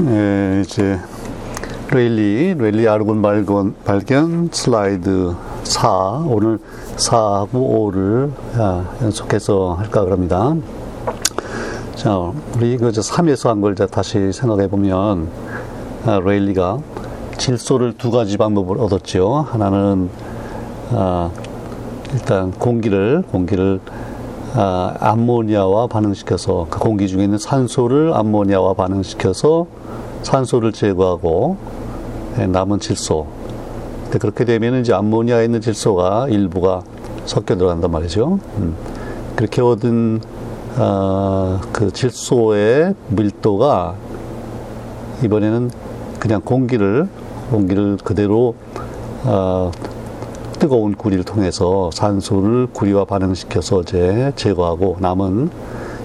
예, 0.00 0.62
이제 0.64 0.96
레일리, 1.90 2.54
레일리 2.56 2.86
아르곤 2.86 3.20
발견, 3.20 3.74
발견 3.84 4.48
슬라이드 4.52 5.34
4, 5.64 6.24
오늘 6.28 6.60
4하고 6.96 7.50
5를 7.52 8.30
아, 8.58 8.84
연속해서 9.02 9.74
할까 9.74 10.04
그럽니다. 10.04 10.54
자, 11.96 12.16
우리 12.54 12.76
그 12.76 12.90
3에서 12.90 13.48
한 13.48 13.60
걸 13.60 13.74
다시 13.74 14.32
생각해 14.32 14.68
보면, 14.68 15.28
아, 16.06 16.20
레일리가 16.24 16.78
질소를 17.36 17.94
두 17.98 18.12
가지 18.12 18.36
방법을 18.36 18.78
얻었죠. 18.78 19.46
하나는, 19.50 20.10
아, 20.92 21.30
일단 22.12 22.52
공기를, 22.52 23.24
공기를 23.32 23.80
아, 24.54 24.94
암모니아와 25.00 25.88
반응시켜서 25.88 26.68
그 26.70 26.78
공기 26.78 27.08
중에 27.08 27.24
있는 27.24 27.36
산소를 27.36 28.14
암모니아와 28.14 28.74
반응시켜서 28.74 29.66
산소를 30.22 30.72
제거하고 30.72 31.56
예, 32.38 32.46
남은 32.46 32.80
질소. 32.80 33.26
그렇게 34.10 34.44
되면 34.44 34.80
이제 34.80 34.92
암모니아에 34.92 35.44
있는 35.44 35.60
질소가 35.60 36.28
일부가 36.28 36.82
섞여 37.26 37.56
들어간단 37.56 37.90
말이죠. 37.90 38.38
음. 38.58 38.74
그렇게 39.36 39.60
얻은 39.60 40.20
어, 40.78 41.60
그 41.72 41.92
질소의 41.92 42.94
밀도가 43.08 43.94
이번에는 45.24 45.70
그냥 46.18 46.40
공기를 46.40 47.08
공기를 47.50 47.98
그대로 48.02 48.54
어, 49.24 49.70
뜨거운 50.58 50.94
구리를 50.94 51.24
통해서 51.24 51.90
산소를 51.92 52.68
구리와 52.72 53.04
반응시켜서 53.04 53.82
이제 53.82 54.32
제거하고 54.36 54.96
남은 55.00 55.50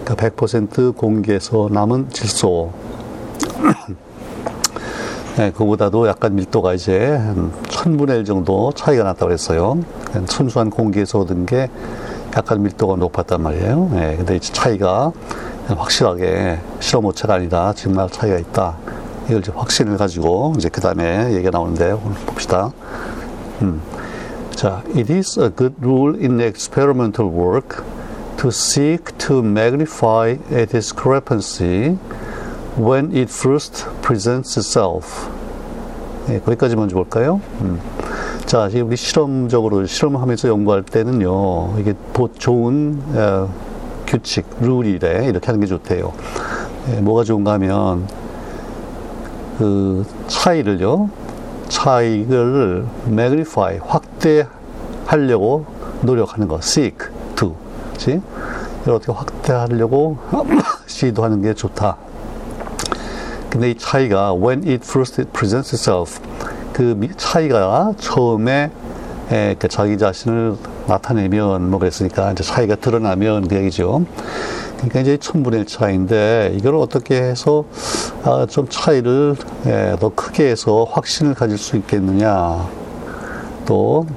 그러니까 0.03 0.15
100% 0.15 0.95
공기에서 0.95 1.69
남은 1.71 2.09
질소 2.09 2.71
네, 5.35 5.51
그보다도 5.51 6.07
약간 6.07 6.35
밀도가 6.35 6.75
이제 6.75 7.07
한 7.15 7.51
천분의 7.67 8.19
일 8.19 8.25
정도 8.25 8.71
차이가 8.73 9.03
났다고 9.03 9.25
그랬어요. 9.27 9.79
순수한 10.27 10.69
공기에서 10.69 11.21
얻은 11.21 11.47
게 11.47 11.71
약간 12.37 12.61
밀도가 12.61 12.97
높았단 12.97 13.41
말이에요. 13.41 13.89
네, 13.93 14.15
근데 14.15 14.35
이제 14.35 14.53
차이가 14.53 15.11
확실하게 15.67 16.59
실험 16.79 17.05
오차가 17.05 17.35
아니다. 17.35 17.73
정말 17.73 18.09
차이가 18.11 18.37
있다. 18.37 18.77
이걸 19.25 19.39
이제 19.39 19.51
확신을 19.55 19.97
가지고 19.97 20.53
이제 20.57 20.69
그 20.69 20.81
다음에 20.81 21.33
얘기가 21.33 21.49
나오는데 21.49 21.91
오늘 21.91 22.15
봅시다. 22.27 22.71
음. 23.63 23.81
자, 24.51 24.83
it 24.95 25.11
is 25.11 25.39
a 25.39 25.49
good 25.49 25.73
rule 25.81 26.15
in 26.15 26.39
experimental 26.41 27.33
work 27.33 27.83
to 28.37 28.49
seek 28.49 29.17
to 29.17 29.39
magnify 29.39 30.37
a 30.51 30.65
discrepancy 30.67 31.97
when 32.77 33.15
it 33.15 33.31
first 33.31 33.85
presents 34.01 34.57
itself. 34.57 35.29
예, 36.29 36.39
거기까지 36.39 36.75
먼저 36.75 36.95
볼까요? 36.95 37.41
음. 37.61 37.79
자, 38.45 38.69
우리 38.73 38.95
실험적으로 38.95 39.85
실험하면서 39.85 40.47
연구할 40.47 40.83
때는요, 40.83 41.79
이게 41.79 41.93
좋은 42.37 43.01
어, 43.13 43.49
규칙, 44.07 44.45
룰이래 44.61 45.25
이렇게 45.27 45.45
하는 45.47 45.59
게 45.59 45.65
좋대요. 45.65 46.13
예, 46.91 47.01
뭐가 47.01 47.23
좋은가 47.23 47.53
하면 47.53 48.07
그 49.57 50.05
차이를요, 50.27 51.09
차이를 51.67 52.85
magnify, 53.07 53.79
확대하려고 53.83 55.65
노력하는 56.01 56.47
거, 56.47 56.57
seek, 56.57 56.97
to? 57.35 57.55
이걸 58.81 58.95
어떻게 58.95 59.11
확대하려고 59.11 60.17
시도하는 60.87 61.41
게 61.41 61.53
좋다. 61.53 61.97
근데 63.53 63.69
이 63.69 63.75
차이가 63.75 64.33
when 64.33 64.67
it 64.67 64.83
first 64.83 65.23
presents 65.25 65.75
itself 65.75 66.19
그 66.73 66.99
차이가 67.17 67.93
처음에 67.99 68.71
에, 69.31 69.55
그 69.59 69.67
자기 69.67 69.99
자신을 69.99 70.55
나타내면 70.87 71.69
뭐 71.69 71.77
그랬으니까 71.77 72.31
이제 72.31 72.43
차이가 72.43 72.73
드러나면 72.75 73.47
그 73.47 73.55
얘기죠. 73.55 74.05
그러니까 74.77 75.01
이제 75.01 75.17
천분의 75.17 75.59
일 75.59 75.65
차이인데 75.67 76.55
이걸 76.57 76.77
어떻게 76.77 77.21
해서 77.21 77.65
아, 78.23 78.47
좀 78.49 78.65
차이를 78.67 79.35
예, 79.67 79.97
더 79.99 80.09
크게 80.09 80.49
해서 80.49 80.87
확신을 80.89 81.35
가질 81.35 81.59
수 81.59 81.77
있겠느냐 81.77 82.67
또 83.67 84.07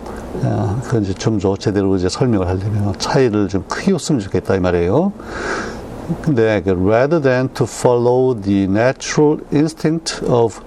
아, 0.44 0.80
그건 0.82 1.04
이제 1.04 1.12
좀더 1.12 1.58
제대로 1.58 1.94
이제 1.96 2.08
설명을 2.08 2.48
하려면 2.48 2.94
차이를 2.98 3.48
좀 3.48 3.64
크게 3.68 3.92
했으면 3.92 4.18
좋겠다 4.22 4.54
이 4.54 4.60
말이에요. 4.60 5.12
근데 6.22 6.62
rather 6.64 7.20
than 7.20 7.48
to 7.54 7.64
follow 7.64 8.34
the 8.40 8.64
natural 8.64 9.40
instinct 9.52 10.24
of 10.26 10.60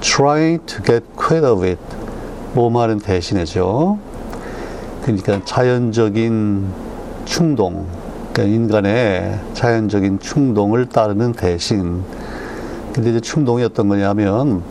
trying 0.00 0.64
to 0.66 0.82
get 0.82 1.04
quit 1.16 1.44
of 1.44 1.64
it 1.66 1.80
뭐 2.54 2.70
말은 2.70 3.00
대신해죠. 3.00 3.98
그러니까 5.02 5.44
자연적인 5.44 6.66
충동, 7.26 7.86
그러니까 8.32 8.54
인간의 8.56 9.38
자연적인 9.52 10.20
충동을 10.20 10.88
따르는 10.88 11.32
대신 11.32 12.02
근데 12.94 13.10
이제 13.10 13.20
충동이 13.20 13.62
어떤 13.62 13.88
거냐면 13.88 14.62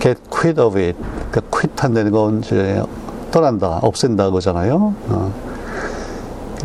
get 0.00 0.18
quit 0.30 0.58
of 0.58 0.78
it, 0.78 0.98
그러니까 1.30 1.40
quit 1.50 1.74
한다는 1.76 2.10
건 2.10 2.40
이제 2.40 2.82
떠난다, 3.30 3.80
없앤다 3.82 4.30
그잖아요. 4.30 4.94
어. 5.08 5.49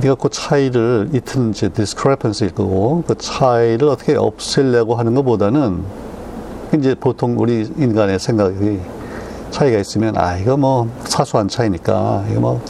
네가 0.01 0.15
그 0.15 0.29
차이를 0.29 1.09
이틀은 1.13 1.51
이제 1.51 1.69
discrepancy일 1.69 2.53
거고 2.53 3.03
그 3.07 3.15
차이를 3.17 3.87
어떻게 3.87 4.15
없애려고 4.15 4.95
하는 4.95 5.15
것보다는 5.15 5.83
이제 6.77 6.95
보통 6.95 7.35
우리 7.39 7.61
인간의 7.77 8.19
생각이 8.19 8.79
차이가 9.51 9.79
있으면 9.79 10.17
아 10.17 10.37
이거 10.37 10.57
뭐 10.57 10.89
사소한 11.05 11.47
차이니까 11.47 12.25
이거 12.29 12.39
뭐 12.41 12.61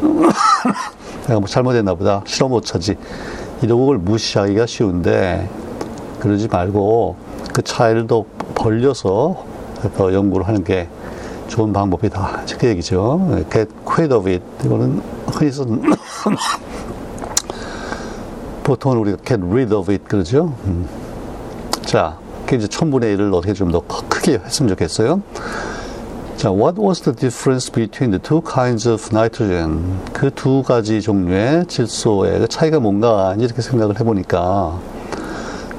내가 1.28 1.38
뭐 1.38 1.46
잘못했나 1.46 1.94
보다 1.94 2.22
실험 2.26 2.52
오차지 2.52 2.96
이런 3.60 3.84
걸 3.84 3.98
무시하기가 3.98 4.64
쉬운데 4.64 5.48
그러지 6.18 6.48
말고 6.48 7.16
그 7.52 7.62
차이를 7.62 8.06
더 8.06 8.24
벌려서 8.54 9.44
더 9.96 10.14
연구를 10.14 10.48
하는 10.48 10.64
게 10.64 10.88
좋은 11.48 11.72
방법이다. 11.72 12.44
그 12.58 12.68
얘기죠. 12.68 13.44
get 13.52 13.70
quit 13.84 14.14
of 14.14 14.30
it. 14.30 14.42
이거는 14.64 15.02
흔히 15.26 15.50
쓰는 15.50 15.82
보통은 18.62 18.98
우리가 18.98 19.18
get 19.24 19.42
rid 19.44 19.74
of 19.74 19.90
it 19.90 20.04
그러죠. 20.04 20.54
음. 20.64 20.86
자, 21.82 22.18
그 22.46 22.54
이제 22.56 22.66
천분의 22.68 23.12
일을 23.14 23.32
어떻게 23.34 23.52
좀 23.54 23.70
더 23.72 23.80
크게 24.08 24.40
했으면 24.44 24.68
좋겠어요. 24.70 25.22
자, 26.36 26.50
what 26.50 26.80
was 26.80 27.00
the 27.02 27.14
difference 27.14 27.70
between 27.70 28.10
the 28.10 28.18
two 28.22 28.40
kinds 28.42 28.88
of 28.88 29.08
nitrogen? 29.12 29.98
그 30.12 30.30
두 30.30 30.62
가지 30.62 31.00
종류의 31.02 31.66
질소의 31.66 32.40
그 32.40 32.48
차이가 32.48 32.80
뭔가 32.80 33.34
이렇게 33.38 33.60
생각을 33.60 34.00
해보니까 34.00 34.78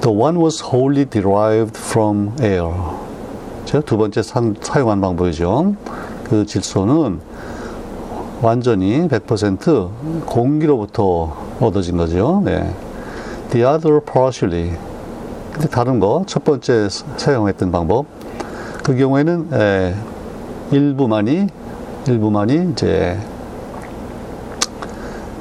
the 0.01 0.15
one 0.15 0.39
was 0.39 0.63
wholly 0.63 1.05
derived 1.05 1.77
from 1.79 2.31
air. 2.41 2.71
제가 3.65 3.83
두 3.85 3.97
번째 3.97 4.21
상, 4.21 4.55
사용한 4.61 5.01
방법이죠. 5.01 5.75
그 6.29 6.45
질소는 6.45 7.19
완전히 8.41 9.07
100% 9.07 10.25
공기로부터 10.25 11.35
얻어진 11.67 11.97
거죠. 11.97 12.41
네. 12.43 12.73
The 13.51 13.65
other 13.65 14.01
partially. 14.01 14.77
근데 15.51 15.67
다른 15.67 15.99
거, 15.99 16.23
첫 16.27 16.43
번째 16.43 16.87
사용했던 16.89 17.71
방법. 17.71 18.05
그 18.83 18.95
경우에는, 18.95 19.49
에, 19.53 19.95
일부만이, 20.71 21.47
일부만이 22.07 22.71
이제, 22.71 23.17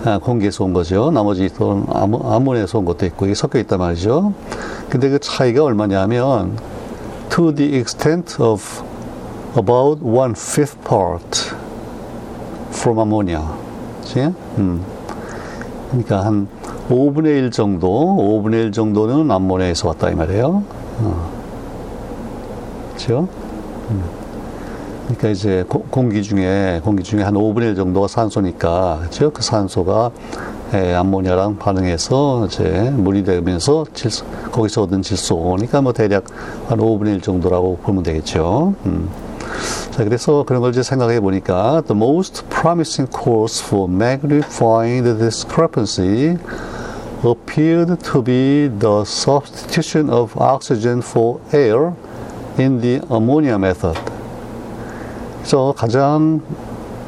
아, 0.05 0.19
공기에서 0.19 0.65
온 0.65 0.73
거죠. 0.73 1.11
나머지 1.11 1.49
또 1.55 1.85
암몬에서 1.89 2.79
온 2.79 2.85
것도 2.85 3.07
있고, 3.07 3.27
이게 3.27 3.35
섞여 3.35 3.59
있단 3.61 3.79
말이죠. 3.79 4.33
근데 4.89 5.09
그 5.09 5.21
차이가 5.21 5.63
얼마냐면, 5.63 6.59
to 7.31 7.55
the 7.55 7.77
extent 7.77 8.43
of 8.43 8.83
about 9.57 10.05
one 10.05 10.33
fifth 10.33 10.79
part 10.87 11.55
from 12.71 12.99
ammonia. 12.99 13.43
음. 14.59 15.00
그러니까 15.91 16.25
한 16.25 16.49
5분의 16.89 17.27
1 17.27 17.51
정도, 17.51 17.89
5분의 18.17 18.67
1 18.67 18.73
정도는 18.73 19.31
암모니아에서 19.31 19.89
왔다 19.89 20.11
이 20.11 20.15
말이에요. 20.15 20.63
어. 21.01 21.31
그렇죠? 22.91 23.29
음. 23.91 24.03
그러니까 25.05 25.29
이제 25.29 25.65
고, 25.69 25.83
공기 25.91 26.23
중에 26.23 26.81
공기 26.85 27.03
중에 27.03 27.23
한 27.23 27.35
5분의 27.35 27.71
1 27.71 27.75
정도가 27.75 28.07
산소니까 28.07 28.99
그렇죠? 29.01 29.31
그 29.33 29.43
산소가 29.43 30.13
에, 30.73 30.95
암모니아랑 30.95 31.59
반응해서 31.59 32.47
이제 32.47 32.93
물이 32.95 33.25
되면서 33.25 33.85
질소, 33.93 34.25
거기서 34.53 34.83
얻은 34.83 35.03
질소니까 35.03 35.81
뭐 35.81 35.93
대략 35.93 36.27
한 36.69 36.79
5분의 36.79 37.15
1 37.15 37.21
정도라고 37.23 37.79
보면 37.79 38.05
되겠죠. 38.05 38.75
음. 38.87 39.09
자, 39.91 40.05
그래서 40.05 40.45
그런 40.47 40.63
걸 40.63 40.71
이제 40.71 40.83
생각해 40.83 41.21
보니까 41.21 41.83
the 41.87 41.97
most 41.97 42.45
promising 42.49 43.11
course 43.11 43.65
for 43.65 43.91
magnifying 43.93 45.03
the 45.03 45.19
discrepancy 45.19 46.39
appeared 47.25 47.99
to 48.03 48.23
be 48.23 48.71
the 48.79 49.03
substitution 49.03 50.09
of 50.09 50.33
oxygen 50.41 51.03
for 51.03 51.41
air 51.53 51.93
in 52.59 52.81
the 52.81 53.01
ammonia 53.11 53.57
method. 53.57 53.99
그래서 55.39 55.75
가장 55.77 56.41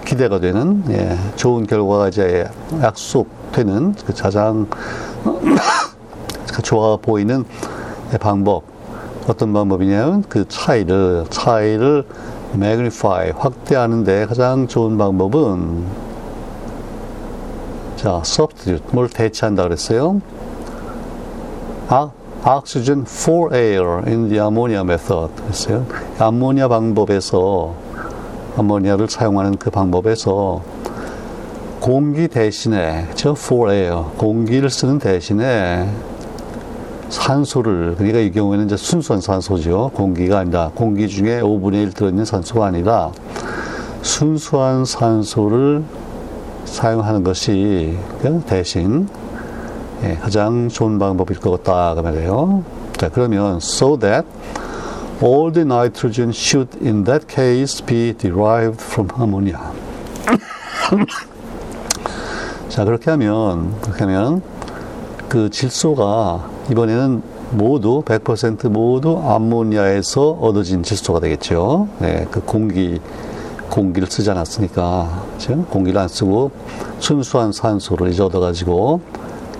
기대가 0.04 0.40
되는 0.40 0.82
예, 0.90 1.16
좋은 1.36 1.66
결과가 1.66 2.08
이제 2.08 2.48
약속되는 2.82 3.94
그 4.04 4.12
가장 4.12 4.66
좋아 6.64 6.96
보이는 6.96 7.44
방법 8.20 8.64
어떤 9.28 9.52
방법이냐면 9.52 10.24
그 10.28 10.46
차이를 10.48 11.26
차이를 11.30 12.04
magnify 12.54 13.32
확대하는 13.36 14.04
데 14.04 14.26
가장 14.26 14.66
좋은 14.66 14.98
방법은 14.98 15.84
자 17.96 18.20
substitute 18.24 18.84
뭘 18.92 19.08
대체한다 19.08 19.62
그랬어요? 19.64 20.20
아, 21.88 22.10
oxygen 22.44 23.04
for 23.08 23.54
air 23.54 24.02
in 24.06 24.28
the 24.28 24.40
ammonia 24.40 24.80
method 24.80 25.32
그랬어요. 25.42 25.86
암모니아 26.18 26.68
방법에서 26.68 27.74
암모니아를 28.56 29.08
사용하는 29.08 29.56
그 29.56 29.70
방법에서 29.70 30.62
공기 31.80 32.28
대신에 32.28 33.08
저 33.14 33.32
for 33.32 33.72
air 33.72 34.04
공기를 34.16 34.70
쓰는 34.70 34.98
대신에 34.98 35.88
산소를 37.12 37.94
그러니까 37.96 38.20
이 38.20 38.32
경우에는 38.32 38.64
이제 38.64 38.76
순수한 38.76 39.20
산소죠. 39.20 39.90
공기가 39.94 40.38
아니라 40.38 40.70
공기 40.74 41.08
중에 41.08 41.42
5분의 41.42 41.74
1 41.74 41.92
들어있는 41.92 42.24
산소가 42.24 42.66
아니라 42.66 43.12
순수한 44.00 44.84
산소를 44.84 45.84
사용하는 46.64 47.22
것이 47.22 47.96
그 48.20 48.42
대신 48.46 49.08
예, 50.02 50.16
가장 50.16 50.68
좋은 50.68 50.98
방법일 50.98 51.38
것 51.38 51.62
같다 51.62 51.94
그 51.94 52.00
말이에요. 52.00 52.64
자 52.96 53.08
그러면 53.10 53.56
so 53.56 53.98
that 53.98 54.26
all 55.22 55.52
the 55.52 55.66
nitrogen 55.66 56.30
should 56.30 56.78
in 56.82 57.04
that 57.04 57.26
case 57.32 57.84
be 57.84 58.14
derived 58.16 58.82
from 58.82 59.08
ammonia. 59.20 59.58
자 62.70 62.86
그렇게 62.86 63.10
하면 63.10 63.78
그렇게 63.82 64.04
하면 64.04 64.40
그 65.28 65.50
질소가 65.50 66.51
이번에는 66.70 67.22
모두 67.52 68.02
100% 68.04 68.68
모두 68.68 69.20
암모니아에서 69.24 70.30
얻어진 70.40 70.82
질소가 70.82 71.20
되겠죠. 71.20 71.88
네, 71.98 72.26
그 72.30 72.40
공기 72.40 73.00
공기를 73.68 74.08
쓰지 74.10 74.30
않았으니까 74.30 75.24
그렇죠? 75.38 75.64
공기를 75.64 75.98
안 75.98 76.08
쓰고 76.08 76.50
순수한 76.98 77.52
산소를 77.52 78.10
이제 78.10 78.22
얻어가지고 78.22 79.00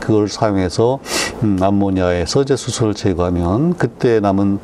그걸 0.01 0.29
사용해서 0.29 0.99
음, 1.43 1.59
암모니아에서 1.61 2.43
이제 2.43 2.57
수소를 2.57 2.95
제거하면 2.95 3.75
그때 3.75 4.21
남은 4.21 4.59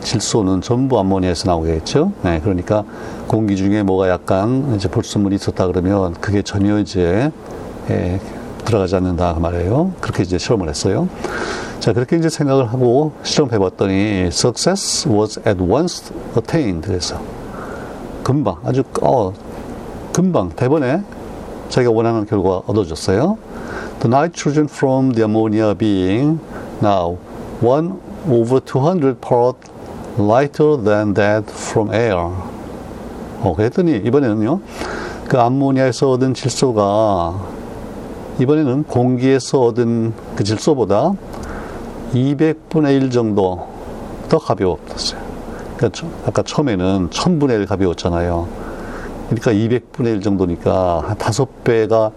질소는 0.00 0.60
전부 0.60 0.98
암모니아에서 0.98 1.48
나오겠죠. 1.48 2.12
네, 2.22 2.40
그러니까 2.40 2.84
공기 3.26 3.56
중에 3.56 3.82
뭐가 3.82 4.08
약간 4.08 4.74
이제 4.74 4.88
불순물이 4.88 5.36
있었다 5.36 5.66
그러면 5.66 6.14
그게 6.14 6.42
전혀 6.42 6.78
이제 6.78 7.30
예, 7.90 8.20
들어가지 8.64 8.96
않는다 8.96 9.34
그 9.34 9.40
말이에요. 9.40 9.92
그렇게 10.00 10.22
이제 10.22 10.38
실험을 10.38 10.68
했어요. 10.68 11.08
자, 11.80 11.94
그렇게 11.94 12.18
이제 12.18 12.28
생각을 12.28 12.70
하고 12.70 13.12
실험해 13.22 13.58
봤더니 13.58 14.26
success 14.26 15.08
was 15.08 15.40
at 15.46 15.58
once 15.62 16.14
attained. 16.36 16.86
그래서 16.86 17.18
금방 18.22 18.56
아주 18.64 18.82
어 19.00 19.32
금방 20.12 20.50
대번에 20.50 21.02
자기가 21.70 21.90
원하는 21.90 22.26
결과 22.26 22.60
얻어졌어요. 22.66 23.38
The 24.00 24.14
nitrogen 24.14 24.68
from 24.68 25.14
the 25.14 25.24
ammonia 25.24 25.74
being 25.74 26.38
now 26.82 27.16
1 27.62 27.98
over 28.28 28.60
200 28.60 29.18
part 29.22 29.56
lighter 30.18 30.76
than 30.84 31.14
that 31.14 31.50
from 31.50 31.94
air. 31.94 32.28
어, 33.40 33.54
그랬더니 33.56 33.96
이번에는요. 34.04 34.60
그 35.28 35.40
암모니아에서 35.40 36.10
얻은 36.10 36.34
질소가 36.34 37.40
이번에는 38.38 38.84
공기에서 38.84 39.62
얻은 39.62 40.12
그 40.36 40.44
질소보다 40.44 41.14
200분의 42.12 43.02
1 43.02 43.10
정도 43.10 43.68
더 44.28 44.38
가벼웠어요. 44.38 45.20
그러니까 45.76 46.08
아까 46.26 46.42
처음에는 46.42 47.10
1000분의 47.10 47.50
1 47.60 47.66
가벼웠잖아요. 47.66 48.48
그러니까 49.28 49.52
200분의 49.52 50.06
1 50.16 50.20
정도니까 50.20 51.02
한 51.06 51.16
5배가 51.16 52.12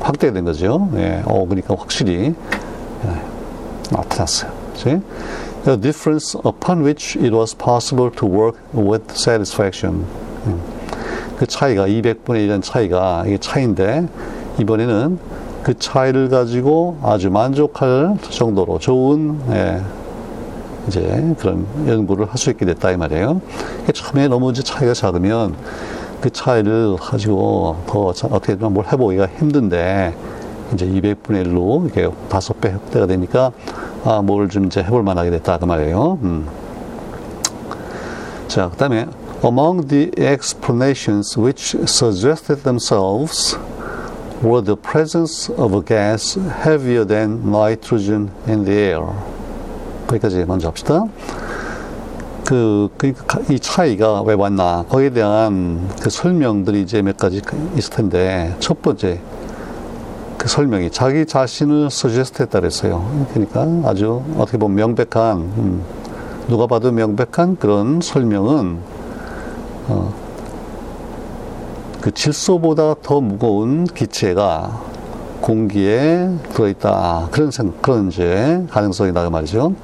확대된 0.00 0.44
거죠. 0.44 0.88
예. 0.96 1.22
어, 1.26 1.44
그러니까 1.46 1.74
확실히 1.76 2.34
예, 3.04 3.22
나타났어요. 3.90 4.50
그치? 4.72 5.00
The 5.64 5.80
difference 5.80 6.38
upon 6.46 6.84
which 6.84 7.18
it 7.18 7.34
was 7.34 7.54
possible 7.54 8.10
to 8.16 8.28
work 8.28 8.58
with 8.74 9.04
satisfaction. 9.12 10.06
음. 10.46 10.60
그 11.36 11.46
차이가 11.46 11.86
200분의 11.86 12.48
1의 12.48 12.62
차이가 12.62 13.24
이게 13.26 13.38
차인데 13.38 14.08
이번에는 14.58 15.18
그 15.68 15.78
차이를 15.78 16.30
가지고 16.30 16.96
아주 17.02 17.28
만족할 17.30 18.16
정도로 18.30 18.78
좋은 18.78 19.38
예, 19.50 19.82
이제 20.86 21.34
그런 21.38 21.66
연구를 21.86 22.24
할 22.24 22.38
수 22.38 22.48
있게 22.48 22.64
됐다 22.64 22.90
이 22.90 22.96
말이에요. 22.96 23.42
처음에 23.92 24.28
너무 24.28 24.50
이제 24.50 24.62
차이가 24.62 24.94
작으면 24.94 25.54
그 26.22 26.30
차이를 26.30 26.96
가지고 26.98 27.76
더 27.86 28.06
어떻게 28.06 28.54
뭘 28.54 28.86
해보기가 28.90 29.26
힘든데 29.26 30.14
이제 30.72 30.86
200분의 30.86 31.44
1로 31.44 31.84
이렇게 31.84 32.16
다섯 32.30 32.58
배 32.62 32.70
확대가 32.70 33.04
되니까 33.04 33.52
아, 34.06 34.22
뭘 34.22 34.48
좀 34.48 34.64
이제 34.64 34.82
해볼 34.82 35.02
만하게 35.02 35.28
됐다 35.28 35.58
그 35.58 35.66
말이에요. 35.66 36.18
음. 36.22 36.48
자, 38.46 38.70
그다음에 38.70 39.04
among 39.44 39.86
the 39.88 40.10
explanations 40.16 41.38
which 41.38 41.76
suggested 41.82 42.62
themselves 42.62 43.58
were 44.42 44.62
the 44.62 44.76
presence 44.76 45.50
of 45.50 45.74
a 45.74 45.82
gas 45.82 46.38
heavier 46.62 47.04
than 47.04 47.50
nitrogen 47.50 48.30
in 48.46 48.64
the 48.64 48.76
air. 48.76 49.02
거기까지 50.06 50.44
먼저 50.46 50.68
합시다. 50.68 51.04
그, 52.44 52.88
그러니까 52.96 53.40
이 53.50 53.60
차이가 53.60 54.22
왜 54.22 54.34
왔나, 54.34 54.84
거기에 54.88 55.10
대한 55.10 55.86
그 56.00 56.08
설명들이 56.08 56.80
이제 56.80 57.02
몇 57.02 57.18
가지 57.18 57.42
있을 57.76 57.90
텐데, 57.90 58.56
첫 58.58 58.80
번째, 58.80 59.20
그 60.38 60.48
설명이 60.48 60.90
자기 60.90 61.26
자신을 61.26 61.90
서제스트 61.90 62.42
했다 62.42 62.60
그랬어요. 62.60 63.04
그러니까 63.34 63.66
아주 63.86 64.22
어떻게 64.38 64.56
보면 64.56 64.76
명백한, 64.76 65.38
음, 65.38 65.82
누가 66.48 66.66
봐도 66.66 66.90
명백한 66.90 67.56
그런 67.56 68.00
설명은, 68.00 68.78
어, 69.88 70.27
그 72.00 72.12
질소보다 72.12 72.96
더 73.02 73.20
무거운 73.20 73.84
기체가 73.84 74.80
공기에 75.40 76.28
들어있다. 76.52 77.28
그런 77.30 77.50
생, 77.50 77.72
그런 77.80 78.08
이제 78.08 78.64
가능성이다. 78.70 79.24
그 79.24 79.28
말이죠. 79.28 79.74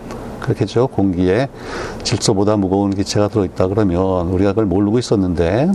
그렇겠죠. 0.40 0.88
공기에 0.88 1.48
질소보다 2.02 2.56
무거운 2.56 2.90
기체가 2.90 3.28
들어있다. 3.28 3.68
그러면 3.68 4.28
우리가 4.28 4.50
그걸 4.50 4.66
모르고 4.66 4.98
있었는데 4.98 5.72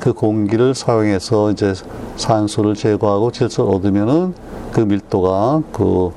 그 0.00 0.12
공기를 0.12 0.74
사용해서 0.74 1.50
이제 1.50 1.74
산소를 2.16 2.74
제거하고 2.74 3.32
질소를 3.32 3.74
얻으면은 3.74 4.34
그 4.72 4.80
밀도가 4.80 5.62
그 5.72 6.10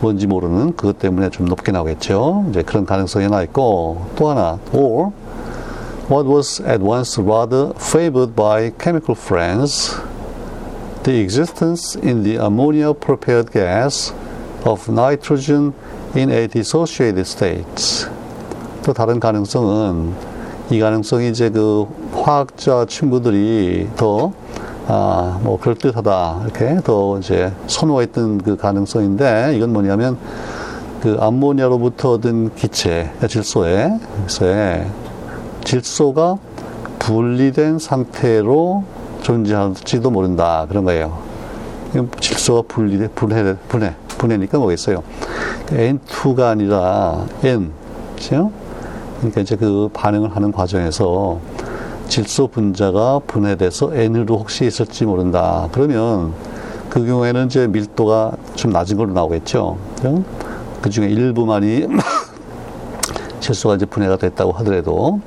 뭔지 0.00 0.26
모르는 0.26 0.76
그것 0.76 0.98
때문에 0.98 1.30
좀 1.30 1.46
높게 1.46 1.72
나오겠죠. 1.72 2.46
이제 2.50 2.62
그런 2.62 2.84
가능성이 2.84 3.24
하나 3.24 3.42
있고 3.42 4.06
또 4.16 4.30
하나, 4.30 4.58
or 4.72 5.10
what 6.08 6.24
was 6.24 6.60
at 6.60 6.80
once 6.80 7.18
rather 7.18 7.72
favored 7.74 8.34
by 8.34 8.70
chemical 8.70 9.14
friends, 9.14 9.94
the 11.02 11.20
existence 11.20 11.94
in 11.96 12.22
the 12.22 12.36
ammonia 12.36 12.94
prepared 12.94 13.52
gas 13.52 14.12
of 14.64 14.88
nitrogen 14.88 15.74
in 16.14 16.30
a 16.30 16.48
dissociated 16.48 17.26
state. 17.26 18.08
또 18.82 18.94
다른 18.94 19.20
가능성은 19.20 20.14
이 20.70 20.80
가능성이 20.80 21.28
이제 21.28 21.50
그 21.50 21.86
화학자 22.12 22.86
친구들이 22.86 23.88
더 23.96 24.32
아, 24.86 25.38
뭐 25.42 25.60
그럴듯하다 25.60 26.40
이렇게 26.44 26.80
더 26.82 27.18
이제 27.18 27.52
선호했던 27.66 28.38
그 28.38 28.56
가능성인데 28.56 29.52
이건 29.56 29.74
뭐냐면 29.74 30.16
그 31.02 31.18
암모니아로부터 31.20 32.12
얻은 32.12 32.54
기체 32.54 33.10
질소에 33.28 33.92
질소가 35.68 36.38
분리된 36.98 37.78
상태로 37.78 38.84
존재할지도 39.20 40.10
모른다 40.10 40.64
그런 40.66 40.84
거예요. 40.84 41.18
질소가 42.20 42.62
분리돼 42.66 43.08
분해 43.08 43.56
분해 43.68 43.94
분해니까 44.16 44.58
뭐겠어요? 44.58 45.02
N2가 45.66 46.44
아니라 46.44 47.26
N, 47.42 47.70
그죠? 48.16 48.50
그러니까 49.18 49.42
이제 49.42 49.56
그 49.56 49.90
반응을 49.92 50.34
하는 50.34 50.52
과정에서 50.52 51.38
질소 52.08 52.48
분자가 52.48 53.20
분해돼서 53.26 53.94
N으로 53.94 54.38
혹시 54.38 54.64
있을지 54.64 55.04
모른다. 55.04 55.68
그러면 55.72 56.32
그 56.88 57.04
경우에는 57.04 57.44
이제 57.44 57.66
밀도가 57.66 58.32
좀 58.54 58.72
낮은 58.72 58.96
걸로 58.96 59.12
나오겠죠. 59.12 59.76
그죠? 59.96 60.24
그 60.80 60.88
중에 60.88 61.08
일부만이 61.10 61.88
질소가 63.40 63.74
이제 63.74 63.84
분해가 63.84 64.16
됐다고 64.16 64.52
하더라도 64.52 65.20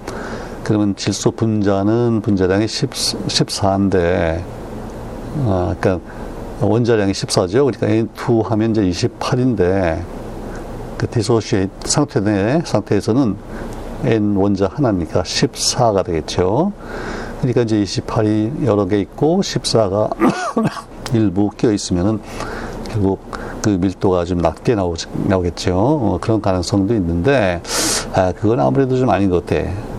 그러면 0.71 0.95
질소 0.95 1.31
분자는 1.31 2.21
분자량이 2.21 2.65
10, 2.65 2.91
14인데 2.91 4.41
어, 5.39 5.75
그러니까 5.77 5.99
원자량이 6.61 7.11
14죠. 7.11 7.65
그러니까 7.65 7.87
N2 7.87 8.45
하면 8.45 8.71
이제 8.71 9.09
28인데 9.09 10.01
그 10.97 11.07
디소시에 11.09 11.67
상태 11.83 12.21
내 12.21 12.61
상태에서는 12.63 13.35
N 14.05 14.37
원자 14.37 14.69
하나니까 14.71 15.23
14가 15.23 16.05
되겠죠. 16.05 16.71
그러니까 17.41 17.63
이제 17.63 17.83
28이 17.83 18.65
여러 18.65 18.85
개 18.85 18.97
있고 19.01 19.41
14가 19.41 20.09
일부 21.13 21.49
끼어 21.49 21.73
있으면은 21.73 22.21
결국 22.89 23.19
그 23.61 23.69
밀도가 23.71 24.23
좀 24.23 24.37
낮게 24.37 24.75
나오, 24.75 24.95
나오겠죠. 25.27 25.75
어, 25.75 26.17
그런 26.21 26.41
가능성도 26.41 26.95
있는데, 26.95 27.61
아, 28.13 28.31
그건 28.31 28.61
아무래도 28.61 28.97
좀 28.97 29.09
아닌 29.09 29.29
것 29.29 29.45
같아. 29.45 29.90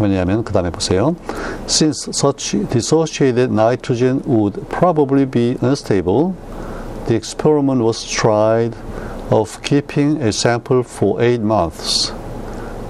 왜냐하면 0.00 0.44
그 0.44 0.52
다음에 0.52 0.70
보세요. 0.70 1.14
Since 1.66 2.10
such 2.10 2.58
dissociated 2.68 3.52
nitrogen 3.52 4.22
would 4.26 4.68
probably 4.68 5.24
be 5.24 5.56
unstable, 5.62 6.34
the 7.06 7.14
experiment 7.14 7.82
was 7.82 8.04
tried 8.04 8.74
of 9.30 9.60
keeping 9.62 10.22
a 10.22 10.28
sample 10.28 10.80
for 10.80 11.20
eight 11.20 11.42
months, 11.42 12.12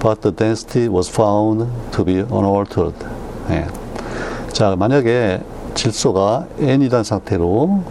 but 0.00 0.22
the 0.22 0.30
density 0.30 0.88
was 0.88 1.08
found 1.08 1.66
to 1.92 2.04
be 2.04 2.20
unaltered. 2.20 2.94
예. 3.50 3.66
자, 4.52 4.74
만약에 4.76 5.40
질소가 5.74 6.46
N이란 6.58 7.04
상태로 7.04 7.82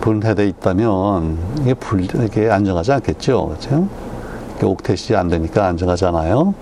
분해되어 0.00 0.44
있다면 0.44 1.38
이게 1.62 1.74
불, 1.74 2.04
이게 2.04 2.50
안정하지 2.50 2.92
않겠죠. 2.92 3.48
그렇죠? 3.48 3.88
옥텟이 4.60 5.14
안 5.16 5.28
되니까 5.28 5.66
안정하잖아요. 5.66 6.54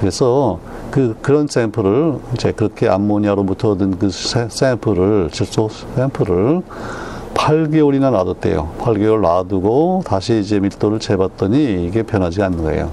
그래서 0.00 0.58
그, 0.92 1.16
그런 1.22 1.46
샘플을, 1.46 2.18
이제 2.34 2.52
그렇게 2.52 2.86
암모니아로부터 2.86 3.70
얻은 3.70 3.98
그 3.98 4.10
샘플을, 4.10 5.30
질소 5.30 5.70
샘플을 5.96 6.62
8개월이나 7.32 8.10
놔뒀대요. 8.10 8.74
8개월 8.78 9.22
놔두고 9.22 10.02
다시 10.06 10.38
이제 10.38 10.60
밀도를 10.60 10.98
재봤더니 11.00 11.86
이게 11.86 12.02
변하지 12.02 12.42
않는 12.42 12.62
거예요. 12.62 12.90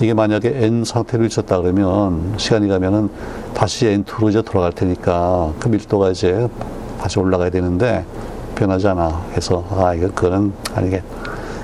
이게 0.00 0.14
만약에 0.14 0.64
N 0.64 0.84
상태로 0.84 1.26
있었다 1.26 1.60
그러면 1.60 2.32
시간이 2.38 2.66
가면은 2.68 3.10
다시 3.52 3.84
N2로 3.84 4.30
이제 4.30 4.40
돌아갈 4.40 4.72
테니까 4.72 5.52
그 5.60 5.68
밀도가 5.68 6.12
이제 6.12 6.48
다시 6.98 7.18
올라가야 7.18 7.50
되는데 7.50 8.06
변하지 8.54 8.88
않아. 8.88 9.22
해서 9.36 9.62
아, 9.70 9.92
이거 9.92 10.08
그거는 10.08 10.54
아니겠. 10.74 11.02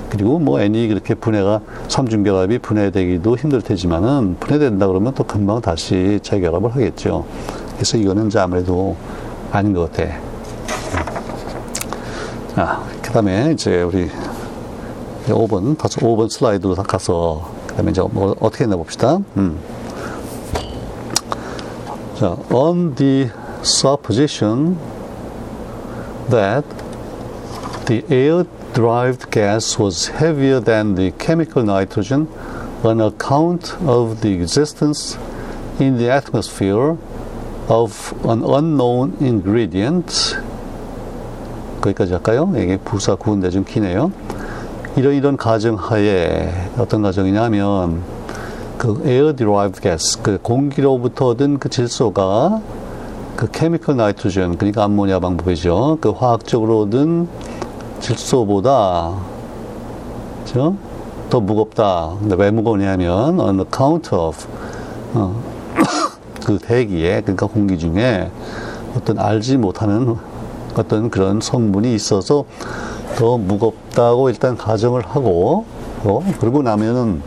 그리고 0.09 0.39
뭐 0.39 0.59
N이 0.59 0.87
그렇게 0.87 1.13
분해가 1.13 1.61
삼중결합이 1.87 2.59
분해되기도 2.59 3.37
힘들 3.37 3.61
테지만은 3.61 4.37
분해된다 4.39 4.87
그러면 4.87 5.13
또 5.13 5.23
금방 5.23 5.61
다시 5.61 6.19
재결합을 6.23 6.73
하겠죠. 6.75 7.25
그래서 7.75 7.97
이거는 7.97 8.27
이제 8.27 8.39
아무래도 8.39 8.95
아닌 9.51 9.73
것 9.73 9.91
같아. 9.91 10.11
아, 12.55 12.83
그 13.01 13.11
다음에 13.11 13.51
이제 13.53 13.83
우리 13.83 14.09
5번, 15.27 15.77
다시 15.77 15.97
5번 15.97 16.29
슬라이드로 16.29 16.75
가서, 16.75 17.49
그 17.67 17.75
다음에 17.75 17.91
이제 17.91 18.01
뭐 18.11 18.35
어떻게 18.39 18.65
내봅시다. 18.65 19.19
음. 19.37 19.59
자, 22.15 22.35
on 22.51 22.95
the 22.95 23.29
supposition 23.63 24.77
that 26.29 26.67
the 27.85 28.03
air 28.11 28.43
derived 28.73 29.31
gas 29.31 29.79
was 29.79 30.07
heavier 30.07 30.59
than 30.59 30.95
the 30.95 31.11
chemical 31.11 31.63
nitrogen 31.63 32.27
on 32.83 33.01
account 33.01 33.75
of 33.85 34.21
the 34.21 34.31
existence 34.33 35.17
in 35.79 35.97
the 35.97 36.09
atmosphere 36.09 36.97
of 37.67 38.13
an 38.25 38.43
unknown 38.43 39.15
ingredient. 39.21 40.37
거기까지 41.81 42.13
할까요? 42.13 42.51
이게 42.55 42.77
부사 42.77 43.15
구운데 43.15 43.49
좀 43.49 43.63
기네요. 43.63 44.11
이런 44.95 45.13
이런 45.13 45.37
가정 45.37 45.75
하에 45.75 46.51
어떤 46.77 47.01
가정이냐면 47.01 48.01
그 48.77 49.01
air 49.05 49.35
derived 49.35 49.81
gas 49.81 50.21
그 50.21 50.39
공기로부터 50.41 51.27
얻은 51.27 51.59
그 51.59 51.69
질소가 51.69 52.61
그 53.35 53.49
케미컬 53.51 53.95
나이트로젠 53.95 54.57
그러니까 54.57 54.83
암모니아 54.83 55.19
방법이죠. 55.19 55.99
그 56.01 56.09
화학적으로 56.09 56.81
얻은 56.81 57.27
질소보다 57.99 59.13
그렇죠? 60.43 60.75
더 61.29 61.39
무겁다. 61.39 62.15
근데 62.19 62.35
왜 62.35 62.49
무거우냐면 62.49 63.39
on 63.39 63.59
account 63.59 64.15
of 64.15 64.47
어, 65.13 65.41
그 66.45 66.57
대기에 66.57 67.21
그러니까 67.21 67.45
공기 67.45 67.77
중에 67.77 68.31
어떤 68.95 69.19
알지 69.19 69.57
못하는 69.57 70.15
어떤 70.75 71.09
그런 71.09 71.39
성분이 71.41 71.93
있어서 71.93 72.45
더 73.17 73.37
무겁다고 73.37 74.29
일단 74.29 74.57
가정을 74.57 75.01
하고 75.05 75.65
어, 76.03 76.23
그러고 76.39 76.63
나면은 76.63 77.21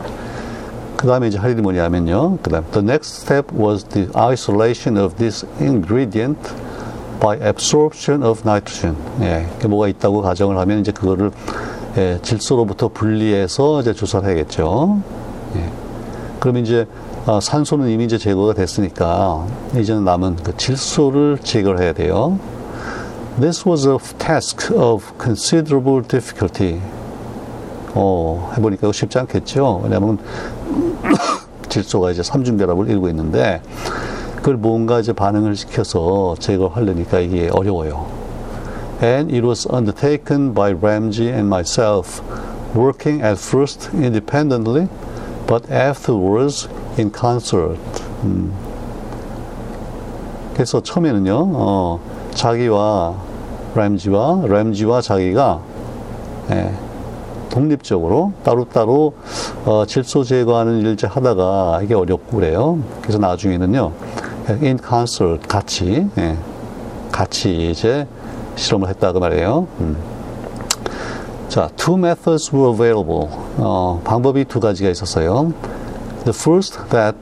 그 0.97 1.07
다음에 1.07 1.27
이제 1.27 1.37
할 1.37 1.51
일이 1.51 1.61
뭐냐면요. 1.61 2.37
그 2.41 2.49
다음, 2.49 2.63
the 2.71 2.85
next 2.85 3.23
step 3.23 3.53
was 3.53 3.83
the 3.85 4.09
isolation 4.15 4.97
of 4.97 5.15
this 5.15 5.45
ingredient 5.59 6.39
by 7.19 7.37
absorption 7.47 8.23
of 8.23 8.41
nitrogen. 8.41 8.95
예, 9.21 9.47
뭐가 9.67 9.87
있다고 9.87 10.21
가정을 10.21 10.57
하면 10.57 10.79
이제 10.79 10.91
그거를 10.91 11.31
예, 11.97 12.19
질소로부터 12.21 12.87
분리해서 12.89 13.81
이제 13.81 13.93
조사를 13.93 14.27
해야겠죠. 14.27 15.01
예. 15.55 15.69
그럼 16.39 16.57
이제 16.57 16.87
아, 17.25 17.39
산소는 17.39 17.89
이미 17.89 18.03
이제 18.03 18.17
제거가 18.17 18.53
됐으니까 18.53 19.45
이제는 19.77 20.03
남은 20.03 20.37
그 20.43 20.57
질소를 20.57 21.37
제거를 21.41 21.81
해야 21.81 21.93
돼요. 21.93 22.37
This 23.39 23.67
was 23.67 23.87
a 23.87 23.97
task 24.17 24.75
of 24.75 25.05
considerable 25.21 26.05
difficulty. 26.05 26.81
어, 27.95 28.51
해보니까 28.57 28.91
쉽지 28.91 29.19
않겠죠. 29.19 29.81
왜냐하면 29.83 30.17
질소가 31.69 32.11
이제 32.11 32.21
삼중결합을 32.23 32.89
이루고 32.89 33.07
있는데 33.09 33.61
그걸 34.43 34.57
뭔가 34.57 34.99
이제 34.99 35.13
반응을 35.13 35.55
시켜서 35.55 36.35
제거하려니까 36.37 37.21
이게 37.21 37.47
어려워요. 37.47 38.05
And 39.01 39.33
it 39.33 39.41
was 39.41 39.65
undertaken 39.71 40.53
by 40.53 40.73
Ramsey 40.73 41.29
and 41.29 41.47
myself, 41.47 42.21
working 42.75 43.23
at 43.23 43.39
first 43.39 43.89
independently, 43.93 44.89
but 45.47 45.71
afterwards 45.71 46.67
in 46.99 47.09
concert. 47.17 47.79
음. 48.25 48.51
그래서 50.55 50.83
처음에는요, 50.83 51.51
어, 51.53 51.99
자기와 52.31 53.15
램지와 53.75 54.41
램지와 54.45 54.99
자기가 54.99 55.61
예, 56.51 56.73
독립적으로 57.49 58.33
따로따로 58.43 59.13
어, 59.63 59.85
질소 59.87 60.25
제거하는 60.25 60.79
일을 60.79 60.97
하다가 61.01 61.79
이게 61.83 61.93
어렵고 61.93 62.37
그래요. 62.37 62.79
그래서 63.01 63.19
나중에는요, 63.19 63.93
in 64.62 64.78
concert 64.78 65.46
같이 65.48 66.08
예, 66.18 66.36
같이 67.12 67.70
이제 67.70 68.06
실험을 68.56 68.88
했다고 68.88 69.20
말이에요. 69.20 69.66
음. 69.80 69.96
자, 71.48 71.70
two 71.76 71.96
methods 71.96 72.54
were 72.54 72.70
available. 72.72 73.28
어, 73.56 74.00
방법이 74.04 74.44
두 74.44 74.60
가지가 74.60 74.90
있었어요. 74.90 75.52
The 76.24 76.34
first 76.34 76.78
that 76.90 77.16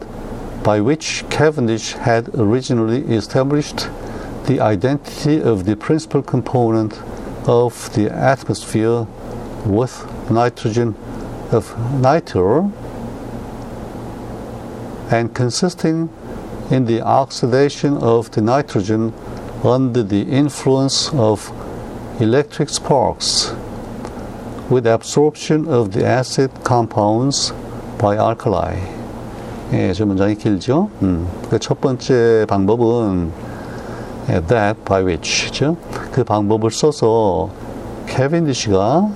by 0.65 0.81
which 0.81 1.25
Cavendish 1.31 1.97
had 1.97 2.31
originally 2.37 3.05
established 3.15 3.89
the 4.47 4.61
identity 4.61 5.41
of 5.41 5.65
the 5.65 5.77
principal 5.77 6.23
component 6.23 6.99
of 7.47 7.93
the 7.95 8.11
atmosphere 8.11 9.07
with 9.65 10.05
nitrogen 10.29 10.95
of 11.53 11.75
nitre 12.01 12.71
and 15.11 15.33
consisting 15.35 16.09
in 16.72 16.86
the 16.86 17.02
oxidation 17.02 17.98
of 17.98 18.32
the 18.32 18.42
nitrogen 18.42 19.14
under 19.64 20.04
the 20.04 20.22
influence 20.22 21.12
of 21.14 21.52
electric 22.20 22.70
sparks 22.70 23.54
with 24.70 24.88
absorption 24.88 25.68
of 25.68 25.92
the 25.92 26.06
acid 26.06 26.50
compounds 26.64 27.52
by 28.00 28.16
alkali. 28.16 28.80
예, 29.74 29.94
저 29.94 30.06
문장이 30.06 30.36
길죠? 30.36 30.90
음, 31.02 31.28
그첫 31.50 31.80
번째 31.80 32.46
방법은 32.48 33.32
that 34.48 34.84
by 34.86 35.04
which, 35.04 35.52
죠? 35.52 35.78
그 36.12 36.24
방법을 36.24 36.72
써서 36.72 37.50
캐빈디시가 38.08 39.10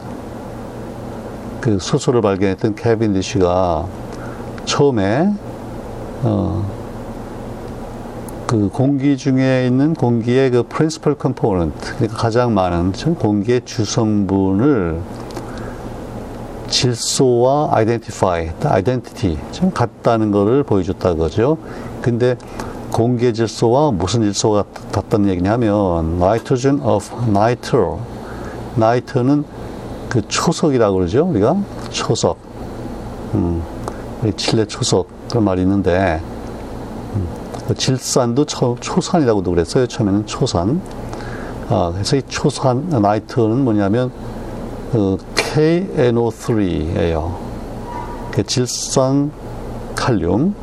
그 1.61 1.79
수소를 1.79 2.21
발견했던 2.21 2.75
캐빈디시가 2.75 3.85
처음에 4.65 5.33
어, 6.23 6.74
그 8.47 8.69
공기 8.69 9.17
중에 9.17 9.65
있는 9.65 9.93
공기의 9.93 10.51
그 10.51 10.63
principal 10.63 11.17
component, 11.19 11.73
그러니까 11.95 12.17
가장 12.17 12.53
많은 12.53 12.91
공기의 12.91 13.61
주성분을 13.65 15.01
질소와 16.67 17.69
identify, 17.73 18.51
identity, 18.63 19.37
좀 19.51 19.71
같다는 19.71 20.31
것을 20.31 20.63
보여줬다 20.63 21.13
그거죠. 21.13 21.57
근데 22.01 22.35
공개 22.91 23.33
질소와 23.33 23.91
무슨 23.91 24.21
질소가 24.21 24.63
같다는 24.91 25.29
얘기냐면 25.29 26.15
nitrogen 26.21 26.81
of 26.81 27.09
nitro. 27.27 27.99
나이트는 28.75 29.43
그 30.09 30.21
초석이라고 30.27 30.97
그러죠. 30.97 31.25
우리가 31.25 31.57
초석. 31.89 32.37
음, 33.33 33.63
칠레 34.35 34.65
초석 34.65 35.07
그런 35.29 35.43
말이 35.43 35.61
있는데 35.61 36.21
질산도 37.73 38.45
초, 38.45 38.77
초산이라고도 38.79 39.49
그랬어요. 39.51 39.87
처음에는 39.87 40.27
초산. 40.27 40.81
아, 41.69 41.91
그래서 41.93 42.15
이 42.15 42.21
초산 42.27 42.89
나이트는 42.89 43.63
뭐냐면 43.63 44.11
그 44.91 45.17
KNO3예요. 45.35 47.33
그 48.31 48.43
질산 48.43 49.31
칼륨. 49.95 50.53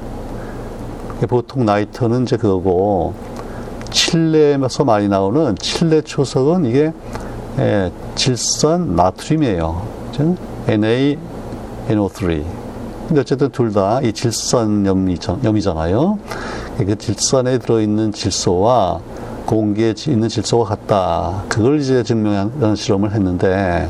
보통 1.29 1.65
나이트는 1.65 2.25
이제 2.25 2.37
그거고 2.37 3.15
칠레에서 3.91 4.85
많이 4.85 5.09
나오는 5.09 5.57
칠레 5.57 6.03
초석은 6.03 6.67
이게 6.67 6.93
예, 7.59 7.93
질산 8.15 8.95
나트륨이에요. 8.97 9.83
NaNO3. 10.67 12.45
근데 13.09 13.21
어쨌든 13.21 13.51
둘 13.51 13.73
다 13.73 14.01
이 14.03 14.13
질산염이잖아요. 14.13 16.19
그 16.85 16.97
질산에 16.97 17.59
들어있는 17.59 18.13
질소와 18.13 19.01
공기에 19.47 19.95
있는 20.09 20.29
질소가 20.29 20.77
같다. 20.77 21.43
그걸 21.49 21.81
이제 21.81 22.03
증명하는 22.03 22.77
실험을 22.77 23.13
했는데 23.13 23.89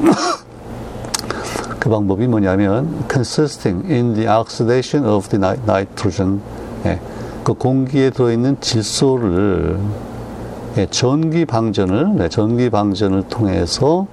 그 1.78 1.88
방법이 1.88 2.26
뭐냐면 2.26 3.04
consisting 3.10 3.90
in 3.90 4.14
the 4.14 4.28
oxidation 4.28 5.08
of 5.08 5.28
the 5.28 5.42
nitrogen 5.42 6.40
예, 6.84 7.00
그 7.44 7.54
공기에 7.54 8.10
들어있는 8.10 8.58
질소를 8.60 9.78
예, 10.76 10.86
전기 10.90 11.44
방전을 11.44 12.16
네, 12.16 12.28
전기 12.28 12.70
방전을 12.70 13.24
통해서 13.28 14.06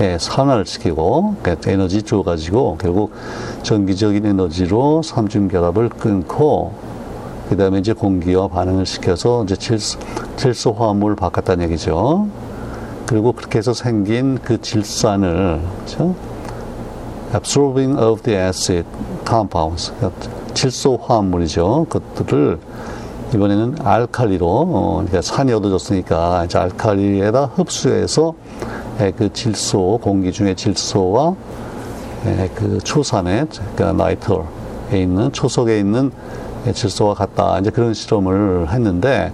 예, 0.00 0.16
산화시키고 0.18 1.36
를 1.42 1.56
에너지 1.66 2.02
줘가지고 2.02 2.78
결국 2.80 3.12
전기적인 3.62 4.24
에너지로 4.24 5.02
삼중 5.02 5.48
결합을 5.48 5.90
끊고 5.90 6.89
그 7.50 7.56
다음에 7.56 7.80
이제 7.80 7.92
공기와 7.92 8.46
반응을 8.46 8.86
시켜서 8.86 9.42
이제 9.42 9.56
질소, 9.56 9.98
질소 10.36 10.70
화합물을 10.70 11.16
바꿨다는 11.16 11.64
얘기죠. 11.64 12.28
그리고 13.06 13.32
그렇게 13.32 13.58
해서 13.58 13.74
생긴 13.74 14.38
그 14.38 14.60
질산을 14.60 15.60
그렇죠? 15.78 16.14
absorbing 17.34 18.00
of 18.00 18.22
the 18.22 18.38
acid 18.38 18.86
compounds 19.28 19.92
질소 20.54 21.00
화합물이죠. 21.02 21.86
그것들을 21.88 22.60
이번에는 23.34 23.78
알칼리로 23.82 24.46
어, 24.46 24.92
그러니까 24.98 25.20
산이 25.20 25.52
얻어졌으니까 25.52 26.44
이제 26.44 26.56
알칼리에다 26.56 27.46
흡수해서 27.56 28.34
예, 29.00 29.10
그 29.10 29.32
질소 29.32 29.98
공기 30.00 30.30
중에 30.30 30.54
질소와 30.54 31.34
예, 32.26 32.48
그 32.54 32.78
초산에 32.78 33.46
그러니까 33.74 34.04
나이트에 34.04 35.02
있는 35.02 35.32
초석에 35.32 35.80
있는 35.80 36.12
질소와 36.74 37.14
같다 37.14 37.58
이제 37.58 37.70
그런 37.70 37.94
실험을 37.94 38.68
했는데 38.70 39.32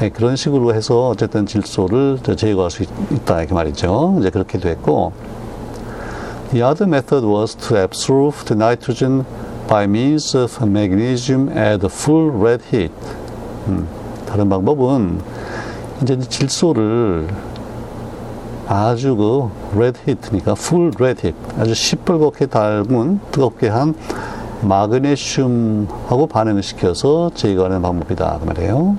예, 0.00 0.08
그런 0.10 0.36
식으로 0.36 0.74
해서 0.74 1.08
어쨌든 1.08 1.44
질소를 1.46 2.20
제거할 2.36 2.70
수 2.70 2.84
있 2.84 2.88
다 3.24 3.40
이렇게 3.40 3.52
말이죠. 3.54 4.16
이제 4.20 4.30
그렇게 4.30 4.58
됐고 4.58 5.12
The 6.50 6.64
other 6.64 6.88
method 6.88 7.26
was 7.26 7.54
to 7.56 7.76
absorb 7.76 8.34
the 8.46 8.54
nitrogen 8.56 9.24
by 9.68 9.84
means 9.84 10.36
of 10.36 10.64
magnesium 10.64 11.48
at 11.50 11.84
full 11.86 12.30
red 12.30 12.62
heat. 12.72 12.94
음, 13.66 13.86
다른 14.26 14.48
방법은 14.48 15.20
이제 16.02 16.18
질소를 16.18 17.28
아주 18.68 19.16
그 19.16 19.50
red 19.74 19.98
heat니까 20.06 20.52
full 20.52 20.92
red 20.98 21.20
heat 21.26 21.36
아주 21.58 21.72
시뻘겋게 21.72 22.48
달군 22.50 23.20
뜨겁게 23.32 23.68
한 23.68 23.94
마그네슘하고 24.62 26.26
반응을 26.26 26.62
시켜서 26.62 27.30
제거하는 27.34 27.82
방법이다 27.82 28.38
그 28.40 28.44
말이에요. 28.46 28.96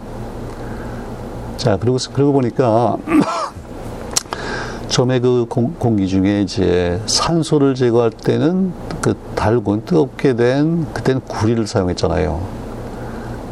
자 1.58 1.78
그리고 1.78 1.98
그러고 2.14 2.34
보니까 2.34 2.98
처음에 4.88 5.20
그 5.20 5.46
공, 5.48 5.74
공기 5.78 6.08
중에 6.08 6.42
이제 6.42 7.00
산소를 7.06 7.76
제거할 7.76 8.10
때는 8.10 8.74
그 9.02 9.16
달군 9.36 9.84
뜨겁게 9.86 10.36
된 10.36 10.86
그때는 10.94 11.22
구리를 11.22 11.68
사용했잖아요. 11.68 12.42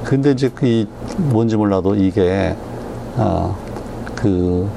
근데 0.04 0.32
이제 0.32 0.50
그 0.54 0.88
뭔지 1.18 1.58
몰라도 1.58 1.96
이게 1.96 2.56
아그 3.18 4.70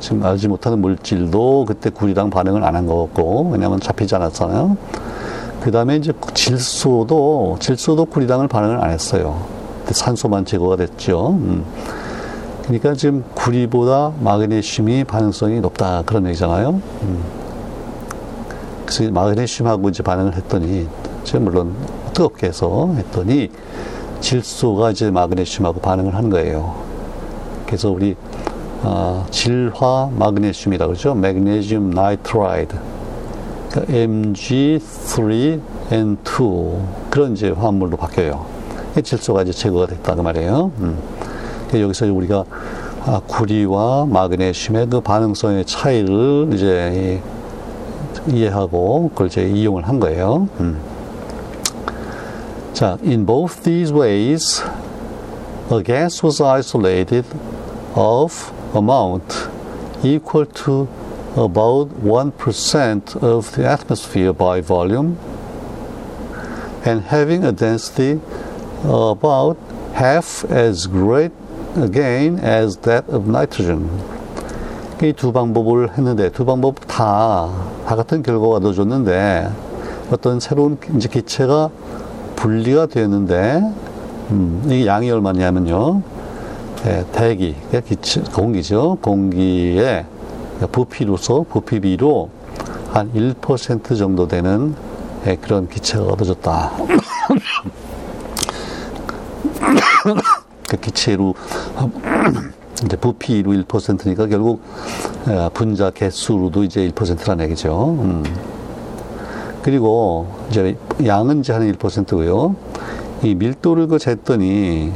지금 0.00 0.24
알지 0.24 0.48
못하는 0.48 0.80
물질도 0.80 1.66
그때 1.66 1.90
구리랑 1.90 2.30
반응을 2.30 2.64
안한것 2.64 3.14
같고 3.14 3.50
왜냐하면 3.50 3.80
잡히지 3.80 4.14
않았잖아요. 4.14 4.76
그 5.62 5.70
다음에 5.70 5.94
이제 5.94 6.12
질소도 6.34 7.58
질소도 7.60 8.06
구리랑을 8.06 8.48
반응을 8.48 8.82
안 8.82 8.90
했어요. 8.90 9.46
산소만 9.88 10.44
제거가 10.44 10.74
됐죠. 10.74 11.30
음. 11.30 11.64
그러니까 12.62 12.94
지금 12.94 13.22
구리보다 13.34 14.12
마그네슘이 14.20 15.04
반응성이 15.04 15.60
높다 15.60 16.02
그런 16.04 16.26
얘기잖아요. 16.26 16.70
음. 17.02 17.24
그래서 18.84 19.12
마그네슘하고 19.12 19.88
이제 19.90 20.02
반응을 20.02 20.34
했더니 20.34 20.88
지금 21.22 21.44
물론 21.44 21.76
뜨겁게 22.12 22.48
해서 22.48 22.92
했더니 22.96 23.48
질소가 24.20 24.90
이제 24.90 25.12
마그네슘하고 25.12 25.80
반응을 25.80 26.16
한 26.16 26.28
거예요. 26.28 26.74
그래서 27.66 27.88
우리 27.88 28.16
어, 28.82 29.24
질화 29.30 30.10
마그네슘이라고 30.12 30.92
그러죠. 30.92 31.14
magnesium 31.14 31.90
nitride. 31.90 32.91
그러니까 33.72 33.92
Mg3N2 33.92 36.84
그런 37.10 37.32
이제 37.32 37.48
화합물로 37.48 37.96
바뀌어요. 37.96 38.46
질소가 39.02 39.42
이제 39.42 39.52
제거가 39.52 39.86
됐다 39.86 40.14
그 40.14 40.20
말이에요. 40.20 40.70
음. 40.80 40.98
여기서 41.72 42.12
우리가 42.12 42.44
아, 43.04 43.20
구리와 43.26 44.06
마그네슘의 44.06 44.90
그 44.90 45.00
반응성의 45.00 45.64
차이를 45.64 46.50
이제 46.52 47.20
이해하고 48.28 49.08
그걸 49.08 49.26
이제 49.28 49.48
이용을 49.48 49.88
한 49.88 49.98
거예요. 49.98 50.48
음. 50.60 50.78
자, 52.74 52.98
in 53.02 53.24
both 53.24 53.62
these 53.62 53.92
ways, 53.92 54.62
a 55.72 55.82
gas 55.82 56.24
was 56.24 56.42
isolated 56.42 57.24
of 57.96 58.52
amount 58.74 59.48
equal 60.04 60.46
to 60.46 60.86
about 61.36 61.88
1% 62.02 63.22
of 63.22 63.52
the 63.54 63.66
atmosphere 63.66 64.32
by 64.32 64.60
volume 64.60 65.16
and 66.84 67.02
having 67.02 67.44
a 67.44 67.52
density 67.52 68.20
about 68.84 69.56
half 69.94 70.44
as 70.50 70.86
great 70.86 71.32
again 71.76 72.38
as 72.38 72.76
that 72.78 73.08
of 73.08 73.26
nitrogen. 73.28 73.88
이 75.02 75.12
두 75.12 75.32
방법을 75.32 75.98
했는데 75.98 76.30
두 76.30 76.44
방법 76.44 76.76
다, 76.86 77.48
다 77.84 77.96
같은 77.96 78.22
결과가 78.22 78.56
얻어줬는데 78.56 79.50
어떤 80.12 80.38
새로운 80.38 80.78
이제 80.94 81.08
기체가 81.08 81.70
분리가 82.36 82.86
되었는데 82.86 83.62
음, 84.30 84.62
이 84.68 84.86
양이 84.86 85.10
얼마냐면요. 85.10 86.02
예, 86.86 87.04
대기, 87.12 87.56
공기죠. 88.32 88.98
공기의 89.02 90.04
부피로서 90.66 91.44
부피비로 91.48 92.30
한 92.92 93.12
1% 93.12 93.96
정도 93.96 94.28
되는 94.28 94.74
예, 95.26 95.36
그런 95.36 95.68
기체가 95.68 96.04
얻어졌다. 96.04 96.72
그 100.68 100.76
기체로 100.78 101.34
이제 102.84 102.96
부피로 102.96 103.52
1%니까 103.52 104.26
결국 104.26 104.62
분자 105.54 105.90
개수로도 105.90 106.64
이제 106.64 106.88
1%라는 106.90 107.44
얘기죠. 107.44 107.96
음. 108.00 108.24
그리고 109.62 110.26
이제 110.50 110.76
양은 111.04 111.40
이제 111.40 111.52
한 111.52 111.62
1%고요. 111.72 112.56
이 113.22 113.34
밀도를 113.36 113.86
그 113.86 113.96
쟀더니 113.98 114.90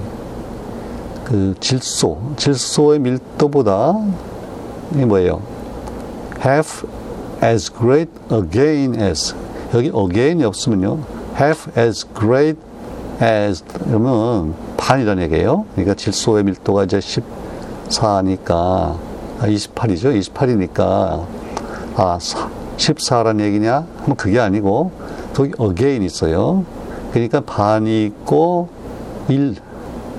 그 1.24 1.55
질소, 1.61 2.18
질소의 2.37 2.98
밀도보다 2.98 3.94
이 4.96 5.05
뭐예요? 5.05 5.56
Half 6.38 6.87
as 7.42 7.72
great 7.72 8.11
again 8.31 9.01
as 9.01 9.35
여기 9.75 9.90
again이 9.94 10.44
없으면요. 10.44 10.99
half 11.38 11.70
as 11.79 12.07
great 12.16 12.59
as 13.22 13.64
그러면 13.85 14.55
반이라는 14.77 15.22
얘기예요. 15.25 15.64
그러니까 15.72 15.94
질소의 15.94 16.44
밀도가 16.44 16.85
이제 16.85 16.99
14니까 16.99 18.51
아, 18.51 18.99
28이죠. 19.42 20.18
28이니까 20.18 21.27
아 21.96 22.18
14라는 22.77 23.40
얘기냐? 23.40 23.87
하면 24.03 24.16
그게 24.16 24.38
아니고, 24.38 24.92
거기 25.35 25.53
again 25.61 26.03
있어요. 26.03 26.64
그러니까 27.12 27.40
반이 27.40 28.05
있고, 28.07 28.68
1. 29.29 29.57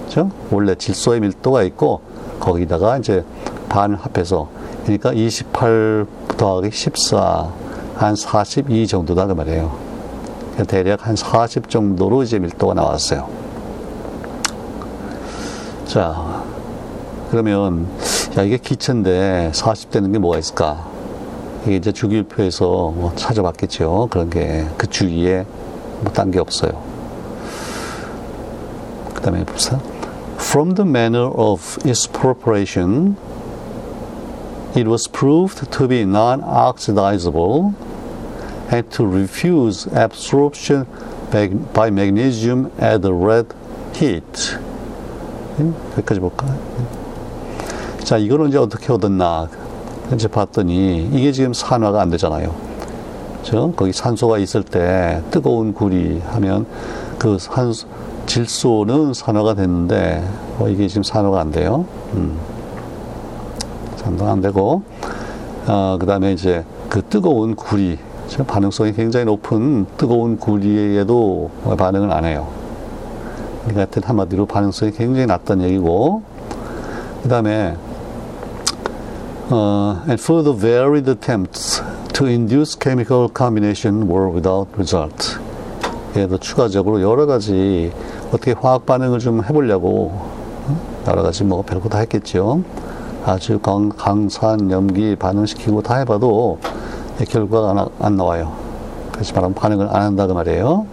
그죠? 0.05 0.31
원래 0.51 0.75
질소의 0.75 1.21
밀도가 1.21 1.63
있고, 1.63 2.01
거기다가 2.39 2.97
이제 2.97 3.23
반 3.69 3.93
합해서, 3.93 4.49
그러니까 4.87 5.11
28 5.11 6.05
더하기 6.37 6.71
14, 6.71 7.49
한 7.97 8.15
42 8.15 8.87
정도다, 8.87 9.27
그 9.27 9.33
말이에요. 9.33 9.75
그러니까 10.53 10.63
대략 10.63 11.05
한 11.05 11.17
40 11.17 11.69
정도로 11.69 12.23
이제 12.23 12.39
밀도가 12.39 12.73
나왔어요. 12.73 13.27
자, 15.85 16.41
그러면, 17.29 17.85
야, 18.37 18.43
이게 18.43 18.57
기체인데 18.57 19.51
40 19.53 19.91
되는 19.91 20.09
게 20.13 20.19
뭐가 20.19 20.37
있을까? 20.37 20.85
이게 21.65 21.75
이제 21.75 21.91
주기율표에서 21.91 22.65
뭐 22.65 23.11
찾아봤겠죠. 23.17 24.07
그런 24.09 24.29
게 24.29 24.65
그 24.77 24.87
주위에 24.89 25.45
뭐 26.01 26.13
딴 26.13 26.31
게 26.31 26.39
없어요. 26.39 26.71
그 29.13 29.21
다음에 29.21 29.43
봅시다. 29.43 29.81
From 30.37 30.75
the 30.75 30.87
manner 30.89 31.29
of 31.35 31.61
its 31.85 32.09
preparation, 32.09 33.17
it 34.75 34.87
was 34.87 35.07
proved 35.07 35.71
to 35.71 35.87
be 35.87 36.05
non-oxidizable 36.05 37.73
and 38.69 38.91
to 38.91 39.05
refuse 39.05 39.87
absorption 39.93 40.85
by 41.73 41.89
magnesium 41.89 42.71
at 42.79 43.01
the 43.01 43.13
red 43.13 43.47
heat. 43.95 44.57
여기까지 45.97 46.19
볼까? 46.19 46.45
자, 48.03 48.17
이거는 48.17 48.49
이제 48.49 48.57
어떻게 48.57 48.93
얻었나? 48.93 49.49
이제 50.13 50.27
봤더니 50.27 51.09
이게 51.11 51.31
지금 51.31 51.53
산화가 51.53 52.01
안 52.01 52.09
되잖아요. 52.09 52.55
저 53.43 53.71
거기 53.75 53.91
산소가 53.91 54.37
있을 54.37 54.63
때 54.63 55.21
뜨거운 55.31 55.73
구리 55.73 56.21
하면 56.25 56.65
그 57.17 57.37
산소 57.39 57.87
질소는 58.25 59.13
산화가 59.13 59.55
됐는데 59.55 60.23
어, 60.59 60.67
이게 60.67 60.87
지금 60.87 61.03
산화가 61.03 61.39
안 61.39 61.51
돼요. 61.51 61.85
음. 62.13 62.37
안 64.07 64.41
되고 64.41 64.83
어, 65.67 65.97
그 65.99 66.05
다음에 66.05 66.33
이제 66.33 66.63
그 66.89 67.01
뜨거운 67.01 67.55
구리 67.55 67.97
반응성이 68.45 68.93
굉장히 68.93 69.25
높은 69.25 69.85
뜨거운 69.97 70.37
구리에도 70.37 71.49
반응을 71.77 72.11
안 72.11 72.25
해요. 72.25 72.47
그러니까 73.61 73.81
하여튼 73.81 74.03
한마디로 74.03 74.45
반응성이 74.45 74.91
굉장히 74.91 75.25
낮다는 75.25 75.65
얘기고 75.65 76.23
그 77.23 77.29
다음에 77.29 77.75
uh, 79.51 79.99
and 80.07 80.21
further 80.21 80.53
varied 80.53 81.09
attempts 81.09 81.81
to 82.13 82.25
induce 82.25 82.77
chemical 82.79 83.29
combination 83.33 84.09
were 84.09 84.29
without 84.29 84.69
result. 84.75 85.37
그래도 86.13 86.37
추가적으로 86.37 87.01
여러 87.01 87.25
가지 87.25 87.91
어떻게 88.29 88.53
화학 88.53 88.85
반응을 88.85 89.19
좀 89.19 89.43
해보려고 89.43 90.19
여러 91.07 91.21
가지 91.23 91.43
뭐 91.43 91.61
별거 91.61 91.89
다 91.89 91.99
했겠죠. 91.99 92.61
아주 93.25 93.59
강, 93.59 93.89
강산, 93.89 94.71
염기 94.71 95.15
반응시키고 95.15 95.81
다 95.81 95.97
해봐도 95.97 96.59
결과가 97.27 97.71
안, 97.71 97.87
안 97.99 98.15
나와요. 98.15 98.53
그래서 99.11 99.33
말하면 99.33 99.55
반응을 99.55 99.87
안 99.87 100.03
한다 100.03 100.27
그 100.27 100.33
말이에요. 100.33 100.85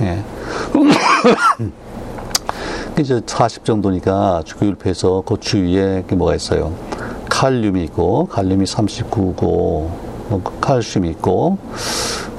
예. 0.00 0.24
이제 2.98 3.20
40 3.24 3.64
정도니까 3.64 4.42
주기율표에서 4.44 5.22
그 5.26 5.36
주위에 5.38 6.04
뭐가 6.14 6.34
있어요? 6.34 6.72
칼륨이 7.28 7.82
있고, 7.84 8.26
칼륨이 8.26 8.64
39고, 8.64 9.42
뭐 9.42 10.42
칼슘이 10.60 11.08
있고, 11.10 11.58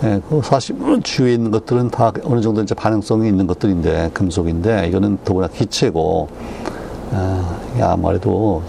예, 0.04 0.22
그 0.30 0.42
40 0.42 0.78
주위에 1.04 1.34
있는 1.34 1.52
것들은 1.52 1.90
다 1.90 2.12
어느 2.24 2.42
정도 2.42 2.62
이제 2.62 2.74
반응성이 2.74 3.28
있는 3.28 3.48
것들인데, 3.48 4.12
금속인데, 4.14 4.88
이거는 4.88 5.18
더구나 5.26 5.48
기체고, 5.48 6.30
아, 7.12 7.58
아무래도, 7.82 8.62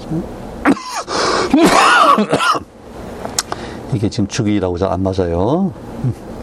이게 3.95 4.09
지금 4.09 4.27
주기라고 4.27 4.79
잘 4.79 4.91
안 4.93 5.03
맞아요. 5.03 5.73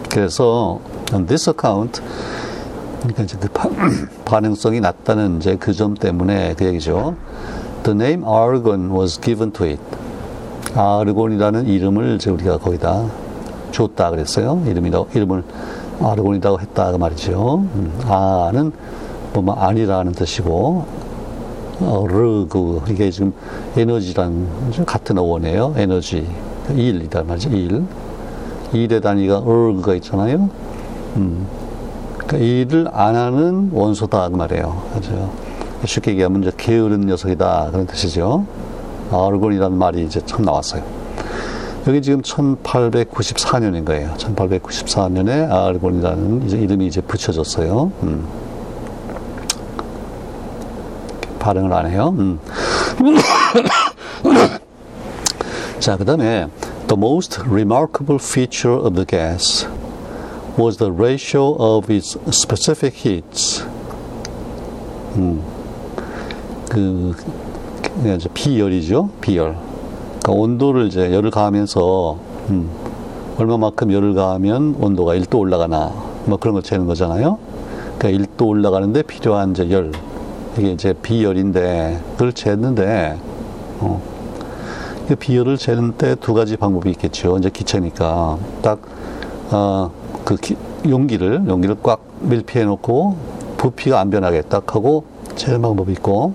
그래서, 0.10 0.80
on 1.14 1.26
this 1.26 1.50
account, 1.50 2.02
그러니까 3.00 3.24
이제 3.24 3.38
그 3.40 3.50
반응성이 4.26 4.80
낮다는 4.80 5.38
이제 5.38 5.56
그 5.56 5.74
점 5.74 5.96
때문에 5.96 6.56
그 6.58 6.66
얘기죠. 6.66 7.16
The 7.84 7.96
name 7.96 8.24
argon 8.28 8.92
was 8.92 9.20
given 9.20 9.52
to 9.52 9.66
it. 9.66 9.82
아르곤이라는 10.76 11.68
이름을 11.68 12.16
이제 12.16 12.30
우리가 12.30 12.58
거기다 12.58 13.06
줬다 13.72 14.10
그랬어요. 14.12 14.62
이름이라고, 14.66 15.10
이름을 15.14 15.44
아르곤이라고 16.02 16.60
했다 16.62 16.92
그 16.92 16.98
말이죠. 16.98 17.58
음, 17.76 18.00
아는 18.08 18.72
뭐 19.34 19.54
아니라는 19.56 20.14
뜻이고, 20.14 20.86
어, 21.80 22.06
르, 22.08 22.46
그, 22.48 22.82
이게 22.90 23.10
지금 23.10 23.34
에너지란 23.76 24.86
같은 24.86 25.18
어원이에요. 25.18 25.74
에너지. 25.78 26.28
일이다 26.70 27.24
말이죠. 27.24 27.50
일. 27.50 27.84
일의 28.74 29.02
단위가 29.02 29.40
얼그가 29.40 29.96
있잖아요. 29.96 30.50
음. 31.18 31.48
그러니까 32.18 32.38
일을 32.38 32.88
안 32.92 33.16
하는 33.16 33.70
원소다 33.72 34.30
그 34.30 34.36
말이에요. 34.36 34.82
아주 34.96 35.30
쉽게 35.86 36.12
얘기하면 36.12 36.44
이제 36.44 36.52
게으른 36.56 37.02
녀석이다 37.02 37.70
그런 37.72 37.86
뜻이죠. 37.86 38.46
아르곤이라는 39.12 39.78
말이 39.78 40.04
이제 40.04 40.22
처음 40.26 40.44
나왔어요. 40.44 40.84
여기 41.86 42.02
지금 42.02 42.22
1894년인 42.22 43.86
거예요. 43.86 44.14
1894년에 44.18 45.52
아르곤이라는 45.52 46.46
이제 46.46 46.58
이름이 46.58 46.88
이제 46.88 47.02
붙여졌어요. 47.02 47.92
음. 48.04 48.26
발응을 51.44 51.74
안 51.74 51.90
해요. 51.90 52.16
음. 52.18 52.40
자, 55.80 55.98
그 55.98 56.06
다음에 56.06 56.48
the 56.88 56.98
most 56.98 57.42
remarkable 57.42 58.18
feature 58.18 58.80
of 58.80 58.96
the 58.96 59.06
gas 59.06 59.68
was 60.58 60.78
the 60.78 60.90
ratio 60.92 61.56
of 61.60 61.92
its 61.94 62.18
specific 62.30 62.96
heats. 63.06 63.66
음, 65.18 65.44
그, 66.70 67.14
그냥 68.02 68.16
이제 68.16 68.30
비열이죠. 68.34 69.10
비열. 69.20 69.58
그러니까 70.22 70.32
온도를 70.32 70.88
이제 70.88 71.14
열을 71.14 71.30
가하면서, 71.30 72.18
음, 72.52 72.70
얼마만큼 73.38 73.92
열을 73.92 74.14
가하면 74.14 74.78
온도가 74.80 75.16
1도 75.16 75.40
올라가나, 75.40 75.92
뭐 76.26 76.38
그런 76.38 76.54
걸 76.54 76.64
재는 76.64 76.86
거잖아요. 76.88 77.38
그러니까 77.98 78.24
1도 78.24 78.48
올라가는데 78.48 79.02
필요한 79.04 79.52
이제 79.52 79.70
열. 79.72 79.92
이게 80.58 80.72
이제 80.72 80.94
비열인데, 80.94 82.00
그걸 82.14 82.34
재는데, 82.34 83.18
어, 83.80 84.02
그 85.08 85.16
비열을 85.16 85.58
재는 85.58 85.94
때 85.94 86.16
두 86.16 86.34
가지 86.34 86.56
방법이 86.58 86.90
있겠죠. 86.92 87.38
이제 87.38 87.50
기체니까. 87.50 88.38
딱, 88.62 88.80
어, 89.52 89.92
그 90.24 90.36
기, 90.38 90.56
용기를 90.88 91.44
용기를 91.48 91.78
꽉 91.84 92.02
밀폐해 92.22 92.66
놓고 92.66 93.18
부피가 93.58 94.00
안 94.00 94.10
변하게 94.10 94.42
딱 94.44 94.76
하고 94.76 95.04
제일 95.36 95.60
방법이 95.60 95.92
있고 95.94 96.34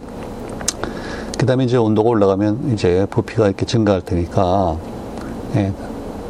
그 1.38 1.46
다음에 1.46 1.64
이제 1.64 1.76
온도가 1.76 2.08
올라가면 2.08 2.72
이제 2.72 3.06
부피가 3.10 3.46
이렇게 3.46 3.64
증가할 3.64 4.02
테니까 4.02 4.76
예, 5.56 5.72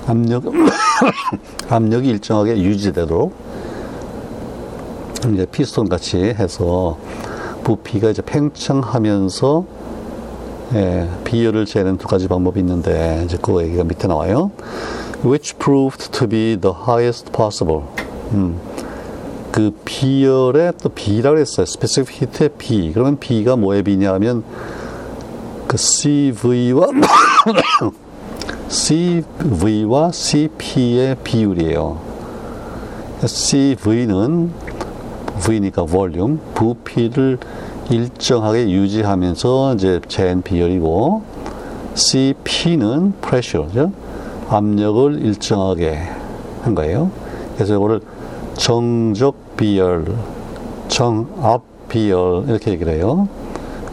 압력 0.07 0.45
압력이 1.69 2.09
일정하게 2.09 2.59
유지되도록 2.63 3.35
이제 5.33 5.47
피스톤 5.47 5.89
같이 5.89 6.19
해서 6.19 6.99
부피가 7.69 8.09
이제 8.09 8.23
팽창하면서 8.23 9.65
예, 10.73 11.07
비열을 11.25 11.67
재는 11.67 11.99
두 11.99 12.09
가지 12.09 12.27
방법이 12.27 12.59
있는데 12.61 13.23
이제 13.27 13.37
그 13.43 13.61
얘기가 13.63 13.85
밑에 13.85 14.09
나와요. 14.09 14.51
which 15.23 15.55
proved 15.59 16.11
to 16.11 16.27
be 16.27 16.57
the 16.59 16.75
highest 16.75 17.31
possible. 17.31 17.83
음. 18.33 18.59
그 19.53 19.71
비열의 19.85 20.73
또 20.83 20.89
B라고 20.89 21.37
했어요. 21.37 21.65
specific 21.65 22.23
heat의 22.23 22.51
B. 22.57 22.91
그러면 22.95 23.19
B가 23.19 23.57
뭐의 23.57 23.83
B냐 23.83 24.15
하면 24.15 24.45
그 25.67 25.77
CV와 25.77 26.87
CV와 28.69 30.13
CP의 30.13 31.17
비율이에요. 31.23 31.99
CV는 33.27 34.53
V니까 35.41 35.87
볼륨, 35.87 36.41
부피를 36.55 37.39
일정하게 37.91 38.71
유지하면서 38.71 39.75
이제 39.75 40.01
재는 40.09 40.43
비열이고 40.43 41.23
CP는 41.95 43.15
pressure, 43.21 43.91
압력을 44.49 45.25
일정하게 45.25 45.99
한 46.63 46.75
거예요. 46.75 47.11
그래서 47.55 47.75
이거를 47.75 48.01
정적 48.55 49.57
비열, 49.57 50.07
정압 50.89 51.63
비열 51.89 52.45
이렇게 52.49 52.73
얘기를 52.73 52.93
해요. 52.95 53.29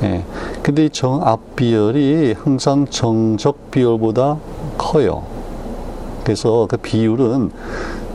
예. 0.03 0.23
근데 0.61 0.85
이 0.85 0.89
정압 0.89 1.55
비열이 1.55 2.35
항상 2.37 2.85
정적 2.87 3.71
비열보다 3.71 4.37
커요. 4.77 5.23
그래서 6.23 6.67
그 6.69 6.77
비율은 6.77 7.51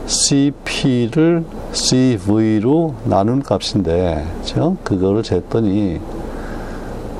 CP를 0.05 1.43
CV로 1.73 2.95
나눈 3.05 3.41
값인데, 3.41 4.25
그죠? 4.39 4.77
그거를 4.83 5.21
쟀더니, 5.21 5.99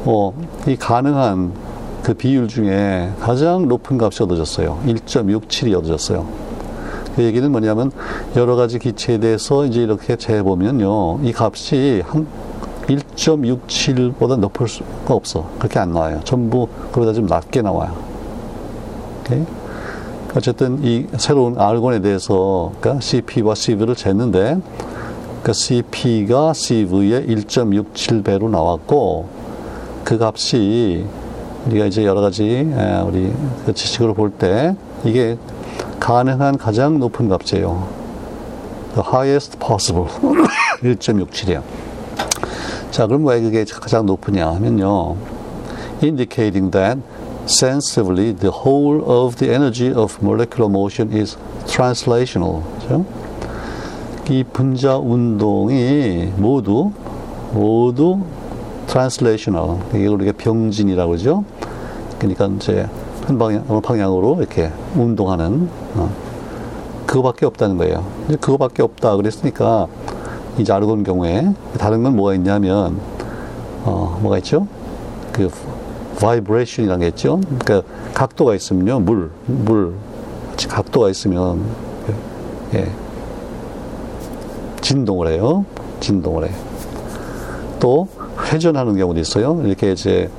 어, 0.05 0.33
이 0.67 0.75
가능한 0.75 1.53
그 2.03 2.13
비율 2.13 2.47
중에 2.47 3.11
가장 3.19 3.67
높은 3.67 4.01
값이 4.01 4.23
얻어졌어요. 4.23 4.79
1.67이 4.85 5.77
얻어졌어요. 5.77 6.25
그 7.15 7.23
얘기는 7.23 7.49
뭐냐면 7.51 7.91
여러 8.35 8.55
가지 8.55 8.79
기체에 8.79 9.19
대해서 9.19 9.65
이제 9.65 9.81
이렇게 9.81 10.15
재보면요. 10.15 11.19
이 11.23 11.33
값이 11.35 12.03
한 12.05 12.25
1.67보다 12.87 14.37
높을 14.37 14.67
수가 14.67 15.13
없어. 15.13 15.49
그렇게 15.59 15.79
안 15.79 15.93
나와요. 15.93 16.21
전부 16.23 16.67
그보다 16.91 17.13
좀 17.13 17.25
낮게 17.25 17.61
나와요. 17.61 17.95
오케이? 19.21 19.43
어쨌든 20.35 20.79
이 20.83 21.07
새로운 21.17 21.59
알곤에 21.59 21.99
대해서 21.99 22.71
그러니까 22.79 23.01
CP와 23.01 23.53
CV를 23.55 23.95
쟀는데 23.95 24.61
그 25.43 25.51
CP가 25.53 26.53
CV의 26.53 27.27
1.67배로 27.27 28.49
나왔고 28.49 29.27
그 30.03 30.17
값이 30.21 31.05
우리가 31.67 31.85
이제 31.85 32.05
여러 32.05 32.21
가지 32.21 32.71
우리 33.05 33.33
그 33.65 33.73
지식으로 33.73 34.13
볼 34.13 34.31
때 34.31 34.75
이게 35.03 35.37
가능한 35.99 36.57
가장 36.57 36.97
높은 36.99 37.27
값이에요. 37.29 37.87
The 38.93 39.03
highest 39.07 39.57
possible 39.59 40.07
1.67이야. 40.81 41.61
자, 42.89 43.07
그럼 43.07 43.25
왜 43.25 43.39
그게 43.41 43.63
가장 43.65 44.05
높으냐 44.05 44.47
하면요. 44.47 45.15
indicating 46.01 46.71
that 46.71 46.99
sensibly 47.45 48.31
the 48.33 48.51
whole 48.51 49.03
of 49.05 49.37
the 49.37 49.53
energy 49.53 49.91
of 49.93 50.17
molecular 50.21 50.69
motion 50.69 51.11
is 51.11 51.37
translational. 51.67 52.63
그렇죠? 52.79 53.05
이 54.29 54.43
분자 54.43 54.97
운동이 54.97 56.31
모두 56.37 56.91
모두 57.53 58.19
translational. 58.87 59.79
이게 59.93 60.07
우리가 60.07 60.31
병진이라고 60.37 61.09
그러죠. 61.09 61.43
그러니까 62.17 62.47
이제 62.55 62.87
한 63.25 63.37
방향, 63.37 63.81
방향으로 63.81 64.37
이렇게 64.39 64.71
운동하는 64.95 65.69
어, 65.95 66.09
그거밖에 67.05 67.45
없다는 67.45 67.77
거예요. 67.77 68.05
이제 68.27 68.37
그거밖에 68.37 68.83
없다 68.83 69.15
그랬으니까 69.17 69.87
이제 70.57 70.71
아르곤 70.71 71.03
경우에 71.03 71.53
다른 71.77 72.03
건 72.03 72.15
뭐가 72.15 72.33
있냐면 72.35 72.99
어, 73.83 74.17
뭐가 74.21 74.37
있죠? 74.37 74.67
그 75.31 75.49
vibration이라는 76.21 77.01
게 77.01 77.07
있죠. 77.09 77.41
그러니까 77.59 77.81
각도가 78.13 78.55
있으면요, 78.55 78.99
물, 78.99 79.31
물, 79.45 79.93
각도가 80.69 81.09
있으면 81.09 81.61
예, 82.73 82.89
진동을 84.81 85.27
해요. 85.27 85.65
진동을 85.99 86.45
해. 86.47 86.51
또 87.79 88.07
회전하는 88.51 88.95
경우도 88.95 89.19
있어요. 89.19 89.61
이렇게 89.65 89.91
이제 89.91 90.29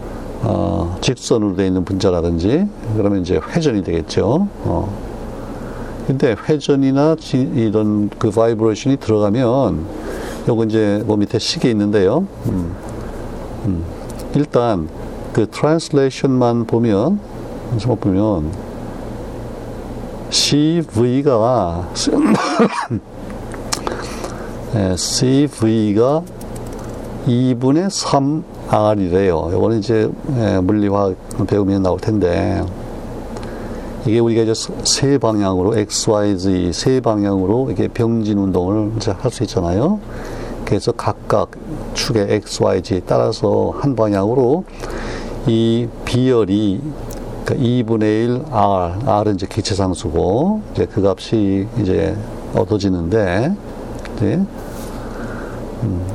어, 0.43 0.97
직선으로 1.01 1.57
되어 1.57 1.67
있는 1.67 1.85
분자라든지 1.85 2.69
그러면 2.97 3.21
이제 3.21 3.41
회전이 3.55 3.85
되겠죠. 3.85 4.49
어. 4.65 5.13
근데 6.07 6.35
회전이나 6.49 7.17
지, 7.17 7.39
이런 7.55 8.11
그 8.19 8.31
vibration이 8.31 8.97
들어가면 8.97 9.87
요거 10.49 10.65
이제 10.65 11.03
뭐 11.07 11.17
밑에 11.17 11.39
식에 11.39 11.71
있는데요. 11.71 12.27
음, 12.47 12.75
음. 13.67 13.85
일단 14.35 14.89
그 15.33 15.49
트랜슬레이션만 15.51 16.67
보면 16.67 17.19
좀 17.79 17.97
보면 17.97 18.53
CV가 20.31 21.89
네, 24.73 24.97
CV가 24.97 26.23
2분의 27.27 27.91
3 27.91 28.45
R이래요. 28.69 29.51
이거는 29.53 29.79
이제 29.79 30.11
예, 30.39 30.61
물리화학 30.61 31.17
배우면 31.47 31.83
나올 31.83 32.01
텐데 32.01 32.65
이게 34.07 34.19
우리가 34.19 34.43
이제 34.43 34.53
세 34.85 35.19
방향으로 35.19 35.77
X, 35.79 36.11
Y, 36.11 36.39
Z 36.39 36.73
세 36.73 37.01
방향으로 37.01 37.71
이게 37.71 37.89
병진 37.89 38.39
운동을 38.39 38.93
이제 38.97 39.13
할 39.13 39.31
수 39.31 39.43
있잖아요. 39.45 40.01
그래서 40.65 40.91
각각 40.93 41.51
축의 41.93 42.33
X, 42.33 42.63
Y, 42.63 42.83
Z 42.83 43.03
따라서 43.07 43.75
한 43.79 43.95
방향으로 43.95 44.65
이 45.47 45.89
비열이 46.05 46.81
그러니까 47.45 47.55
2분의 47.55 48.03
1 48.03 48.43
R, 48.51 48.93
R은 49.05 49.35
이제 49.35 49.47
기체상수고 49.47 50.63
이제 50.73 50.87
그 50.87 51.05
값이 51.05 51.67
이제 51.81 52.17
얻어지는데, 52.55 53.55
네. 54.21 54.47
음, 55.83 56.07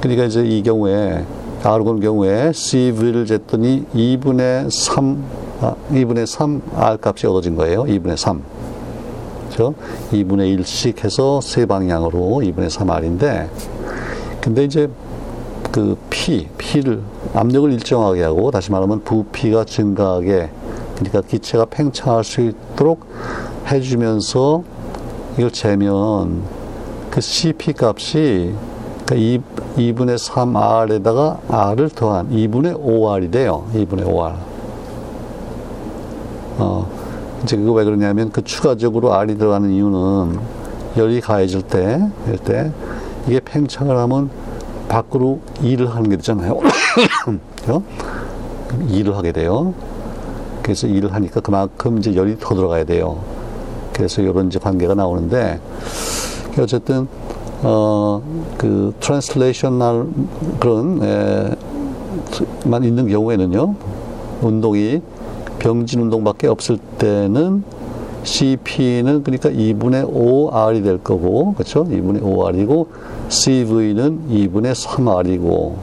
그러니까 0.00 0.24
이제 0.24 0.42
이 0.42 0.62
경우에 0.62 1.24
R군 1.62 2.00
경우에 2.00 2.52
CV를 2.52 3.26
쟀더니 3.26 3.86
2분의 3.94 4.70
3, 4.70 5.22
아, 5.60 5.74
2분의 5.90 6.26
3 6.26 6.62
R 6.74 6.98
값이 7.00 7.26
얻어진 7.26 7.54
거예요. 7.54 7.84
2분의 7.84 8.16
3. 8.16 8.42
그죠? 9.50 9.74
2분의 10.12 10.58
1씩 10.58 11.04
해서 11.04 11.40
세 11.42 11.66
방향으로 11.66 12.40
2분의 12.42 12.70
3 12.70 12.90
R인데, 12.90 13.50
근데 14.40 14.64
이제 14.64 14.88
그 15.72 15.96
P, 16.10 16.48
P를 16.58 17.00
압력을 17.34 17.72
일정하게 17.72 18.22
하고 18.22 18.50
다시 18.50 18.70
말하면 18.70 19.02
부피가 19.04 19.64
증가하게 19.64 20.50
그러니까 20.96 21.22
기체가 21.22 21.64
팽창할 21.64 22.22
수 22.22 22.42
있도록 22.42 23.06
해주면서 23.66 24.62
이걸 25.38 25.50
재면 25.50 26.42
그 27.10 27.22
CP 27.22 27.72
값이 27.80 28.54
그러니까 29.06 29.42
2, 29.76 29.92
분의 29.94 30.18
3R에다가 30.18 31.38
R을 31.48 31.88
더한 31.88 32.30
2분의 32.30 32.78
5R이 32.78 33.32
돼요. 33.32 33.64
2분의 33.74 34.04
5R. 34.04 34.34
어, 36.58 36.86
이제 37.42 37.56
그거 37.56 37.72
왜 37.72 37.84
그러냐면 37.84 38.30
그 38.30 38.44
추가적으로 38.44 39.14
R이 39.14 39.36
들어가는 39.38 39.70
이유는 39.70 40.38
열이 40.98 41.20
가해질 41.22 41.62
때, 41.62 42.00
일 42.28 42.38
때, 42.38 42.70
이게 43.26 43.40
팽창을 43.40 43.96
하면 43.96 44.30
밖으로 44.92 45.40
일을 45.62 45.88
하는 45.88 46.10
게 46.10 46.16
되잖아요. 46.16 46.60
그죠? 47.56 47.82
일을 48.90 49.16
하게 49.16 49.32
돼요. 49.32 49.72
그래서 50.62 50.86
일을 50.86 51.14
하니까 51.14 51.40
그만큼 51.40 51.98
이제 51.98 52.14
열이 52.14 52.38
더 52.38 52.54
들어가야 52.54 52.84
돼요. 52.84 53.18
그래서 53.94 54.20
이런 54.20 54.48
이제 54.48 54.58
관계가 54.58 54.94
나오는데, 54.94 55.60
어쨌든, 56.58 57.08
어, 57.62 58.22
그, 58.58 58.94
translational 59.00 60.08
그런, 60.60 61.02
에, 61.02 61.50
만 62.66 62.84
있는 62.84 63.08
경우에는요, 63.08 63.74
운동이 64.42 65.00
병진 65.58 66.00
운동밖에 66.00 66.48
없을 66.48 66.76
때는 66.98 67.64
CP는 68.24 69.24
그러니까 69.24 69.50
2분의 69.50 70.12
5R이 70.12 70.84
될 70.84 70.98
거고, 70.98 71.54
그렇죠? 71.54 71.84
2분의 71.84 72.22
5R이고, 72.22 72.86
CV는 73.28 74.28
2분의 74.30 74.74
3R이고, 74.74 75.74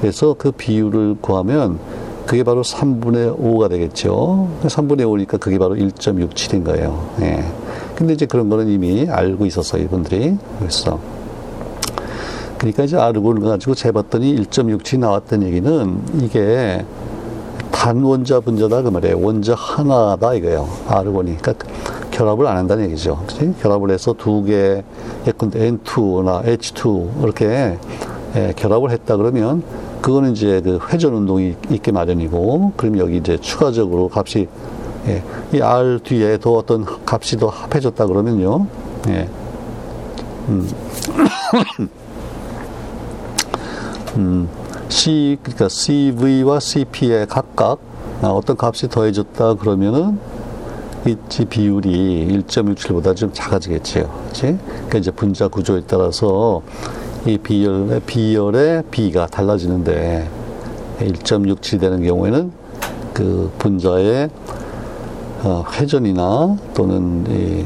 그래서 0.00 0.34
그 0.36 0.50
비율을 0.52 1.16
구하면 1.20 1.78
그게 2.26 2.42
바로 2.42 2.62
3분의 2.62 3.38
5가 3.38 3.70
되겠죠. 3.70 4.48
3분의 4.64 5.02
5니까 5.02 5.38
그게 5.38 5.58
바로 5.58 5.76
1.67인 5.76 6.64
거예요. 6.64 7.08
예. 7.20 7.44
근데 7.94 8.14
이제 8.14 8.26
그런 8.26 8.48
거는 8.48 8.68
이미 8.68 9.06
알고 9.08 9.46
있었어요, 9.46 9.82
이분들이. 9.84 10.36
그래서. 10.58 10.98
그러니까 12.58 12.82
이제 12.82 12.96
아르곤을 12.96 13.42
가지고 13.42 13.74
재봤더니 13.74 14.34
1.67 14.36 14.98
나왔던 14.98 15.44
얘기는 15.44 16.00
이게 16.20 16.84
단원자 17.76 18.40
분자다 18.40 18.82
그 18.82 18.88
말이에요. 18.88 19.20
원자 19.20 19.54
하나다 19.54 20.32
이거예요. 20.32 20.66
아르곤이. 20.88 21.36
그러니까 21.36 21.66
결합을 22.10 22.46
안 22.46 22.56
한다는 22.56 22.86
얘기죠. 22.86 23.22
그치? 23.26 23.52
결합을 23.60 23.90
해서 23.90 24.14
두 24.14 24.42
개, 24.44 24.82
예컨대 25.26 25.70
N2나 25.70 26.46
H2 26.46 27.22
이렇게 27.22 27.78
예, 28.34 28.54
결합을 28.56 28.90
했다 28.90 29.18
그러면 29.18 29.62
그거는 30.00 30.32
이제 30.32 30.62
그 30.62 30.78
회전 30.90 31.12
운동이 31.12 31.54
있게 31.70 31.92
마련이고 31.92 32.72
그럼 32.76 32.98
여기 32.98 33.18
이제 33.18 33.36
추가적으로 33.36 34.10
값이 34.12 34.48
예, 35.08 35.22
이 35.52 35.60
R 35.60 36.00
뒤에 36.02 36.38
더 36.38 36.52
어떤 36.52 36.86
값이 37.04 37.36
더 37.36 37.48
합해졌다 37.48 38.06
그러면요. 38.06 38.66
예. 39.08 39.28
음. 40.48 40.68
음. 44.16 44.65
C 44.88 45.38
그러니까 45.42 45.68
CV와 45.68 46.60
CP에 46.60 47.26
각각 47.26 47.78
어떤 48.22 48.56
값이 48.58 48.88
더해졌다 48.88 49.54
그러면은 49.54 50.18
이 51.06 51.16
비율이 51.48 52.42
1.67보다 52.48 53.14
좀 53.14 53.30
작아지겠지요. 53.32 54.10
그렇지? 54.24 54.58
그러니까 54.64 54.98
이제 54.98 55.10
분자 55.10 55.48
구조에 55.48 55.82
따라서 55.86 56.62
이 57.26 57.38
비열의 57.38 58.00
비열의 58.06 58.84
비가 58.90 59.26
달라지는데 59.26 60.28
1.67 61.00 61.80
되는 61.80 62.02
경우에는 62.02 62.50
그 63.12 63.52
분자의 63.58 64.30
어, 65.44 65.64
회전이나 65.72 66.56
또는 66.74 67.24
이 67.28 67.64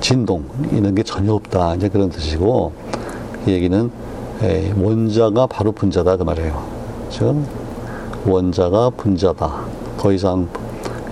진동 0.00 0.44
이런 0.72 0.94
게 0.94 1.02
전혀 1.02 1.32
없다 1.32 1.76
이제 1.76 1.88
그런 1.88 2.10
뜻이고 2.10 2.72
이 3.46 3.52
얘기는 3.52 3.90
에, 4.42 4.72
원자가 4.78 5.46
바로 5.46 5.72
분자다 5.72 6.16
그 6.16 6.22
말이에요. 6.22 6.62
그렇죠? 7.08 7.36
원자가 8.26 8.90
분자다. 8.90 9.64
더 9.98 10.12
이상 10.12 10.48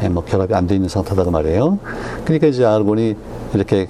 에, 0.03 0.09
뭐 0.09 0.25
결합이 0.25 0.55
안 0.55 0.67
돼 0.67 0.75
있는 0.75 0.89
상태다 0.89 1.25
그 1.25 1.31
말이에요. 1.31 1.79
그러니까 2.25 2.47
이제 2.47 2.65
아르곤이 2.65 3.15
이렇게 3.55 3.89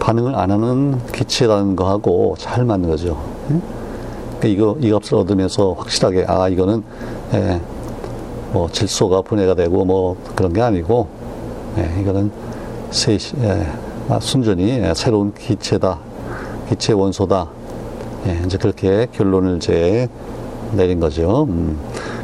반응을 0.00 0.34
안 0.34 0.50
하는 0.50 1.00
기체라는 1.12 1.74
거하고 1.76 2.34
잘 2.38 2.64
맞는 2.64 2.88
거죠. 2.88 3.16
예? 3.50 3.60
그러니까 4.38 4.48
이거 4.48 4.76
이 4.80 4.90
값을 4.90 5.16
얻으면서 5.18 5.72
확실하게 5.72 6.26
아 6.28 6.48
이거는 6.48 6.82
에, 7.34 7.60
뭐 8.52 8.68
질소가 8.70 9.22
분해가 9.22 9.54
되고 9.54 9.84
뭐 9.84 10.16
그런 10.36 10.52
게 10.52 10.60
아니고 10.62 11.08
예, 11.78 12.00
이거는 12.00 12.30
세, 12.90 13.18
예, 13.42 13.66
아, 14.08 14.18
순전히 14.20 14.68
예, 14.70 14.92
새로운 14.94 15.34
기체다, 15.34 15.98
기체 16.68 16.92
원소다. 16.92 17.48
예, 18.26 18.42
이제 18.44 18.58
그렇게 18.58 19.06
결론을 19.12 19.56
이제 19.56 20.08
내린 20.72 21.00
거죠. 21.00 21.44
음. 21.48 21.78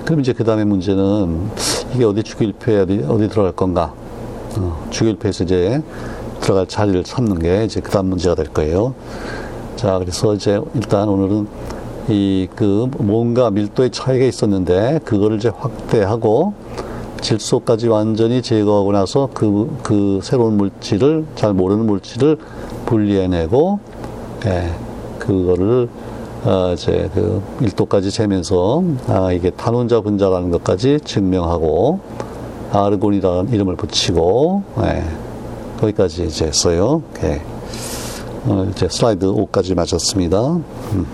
그럼 0.04 0.20
이제 0.20 0.32
그 0.32 0.44
다음에 0.44 0.64
문제는 0.64 1.48
이게 1.94 2.04
어디 2.04 2.22
주기율표에 2.22 2.80
어디, 2.80 3.04
어디 3.08 3.28
들어갈 3.28 3.52
건가? 3.52 3.92
어, 4.58 4.86
주기율표에서 4.90 5.44
이제 5.44 5.82
들어갈 6.40 6.66
자리를 6.66 7.04
찾는 7.04 7.38
게 7.38 7.64
이제 7.64 7.80
그 7.80 7.90
다음 7.90 8.06
문제가 8.06 8.34
될 8.34 8.46
거예요. 8.48 8.94
자, 9.76 9.98
그래서 9.98 10.34
이제 10.34 10.60
일단 10.74 11.08
오늘은 11.08 11.46
이 12.08 12.48
그 12.56 12.88
뭔가 12.98 13.50
밀도의 13.50 13.90
차이가 13.90 14.24
있었는데 14.24 15.00
그거를 15.04 15.36
이제 15.36 15.50
확대하고 15.56 16.54
질소까지 17.20 17.86
완전히 17.86 18.42
제거하고 18.42 18.90
나서 18.90 19.28
그, 19.32 19.70
그 19.84 20.18
새로운 20.22 20.56
물질을, 20.56 21.24
잘 21.36 21.54
모르는 21.54 21.86
물질을 21.86 22.36
분리해내고, 22.86 23.78
예, 24.46 24.74
그거를, 25.22 25.88
어, 26.44 26.72
이제 26.74 27.08
그 27.14 27.40
1도까지 27.60 28.10
재면서, 28.10 28.82
아, 29.06 29.30
이게 29.32 29.50
탄원자 29.50 30.00
분자라는 30.00 30.50
것까지 30.50 30.98
증명하고, 31.04 32.00
아르곤이라는 32.72 33.52
이름을 33.52 33.76
붙이고, 33.76 34.62
예, 34.82 35.04
거기까지 35.78 36.24
이제 36.24 36.46
했어요. 36.46 37.02
예. 37.22 37.40
어, 38.46 38.66
이제 38.70 38.88
슬라이드 38.90 39.26
5까지 39.26 39.74
마쳤습니다. 39.76 40.40
음. 40.54 41.06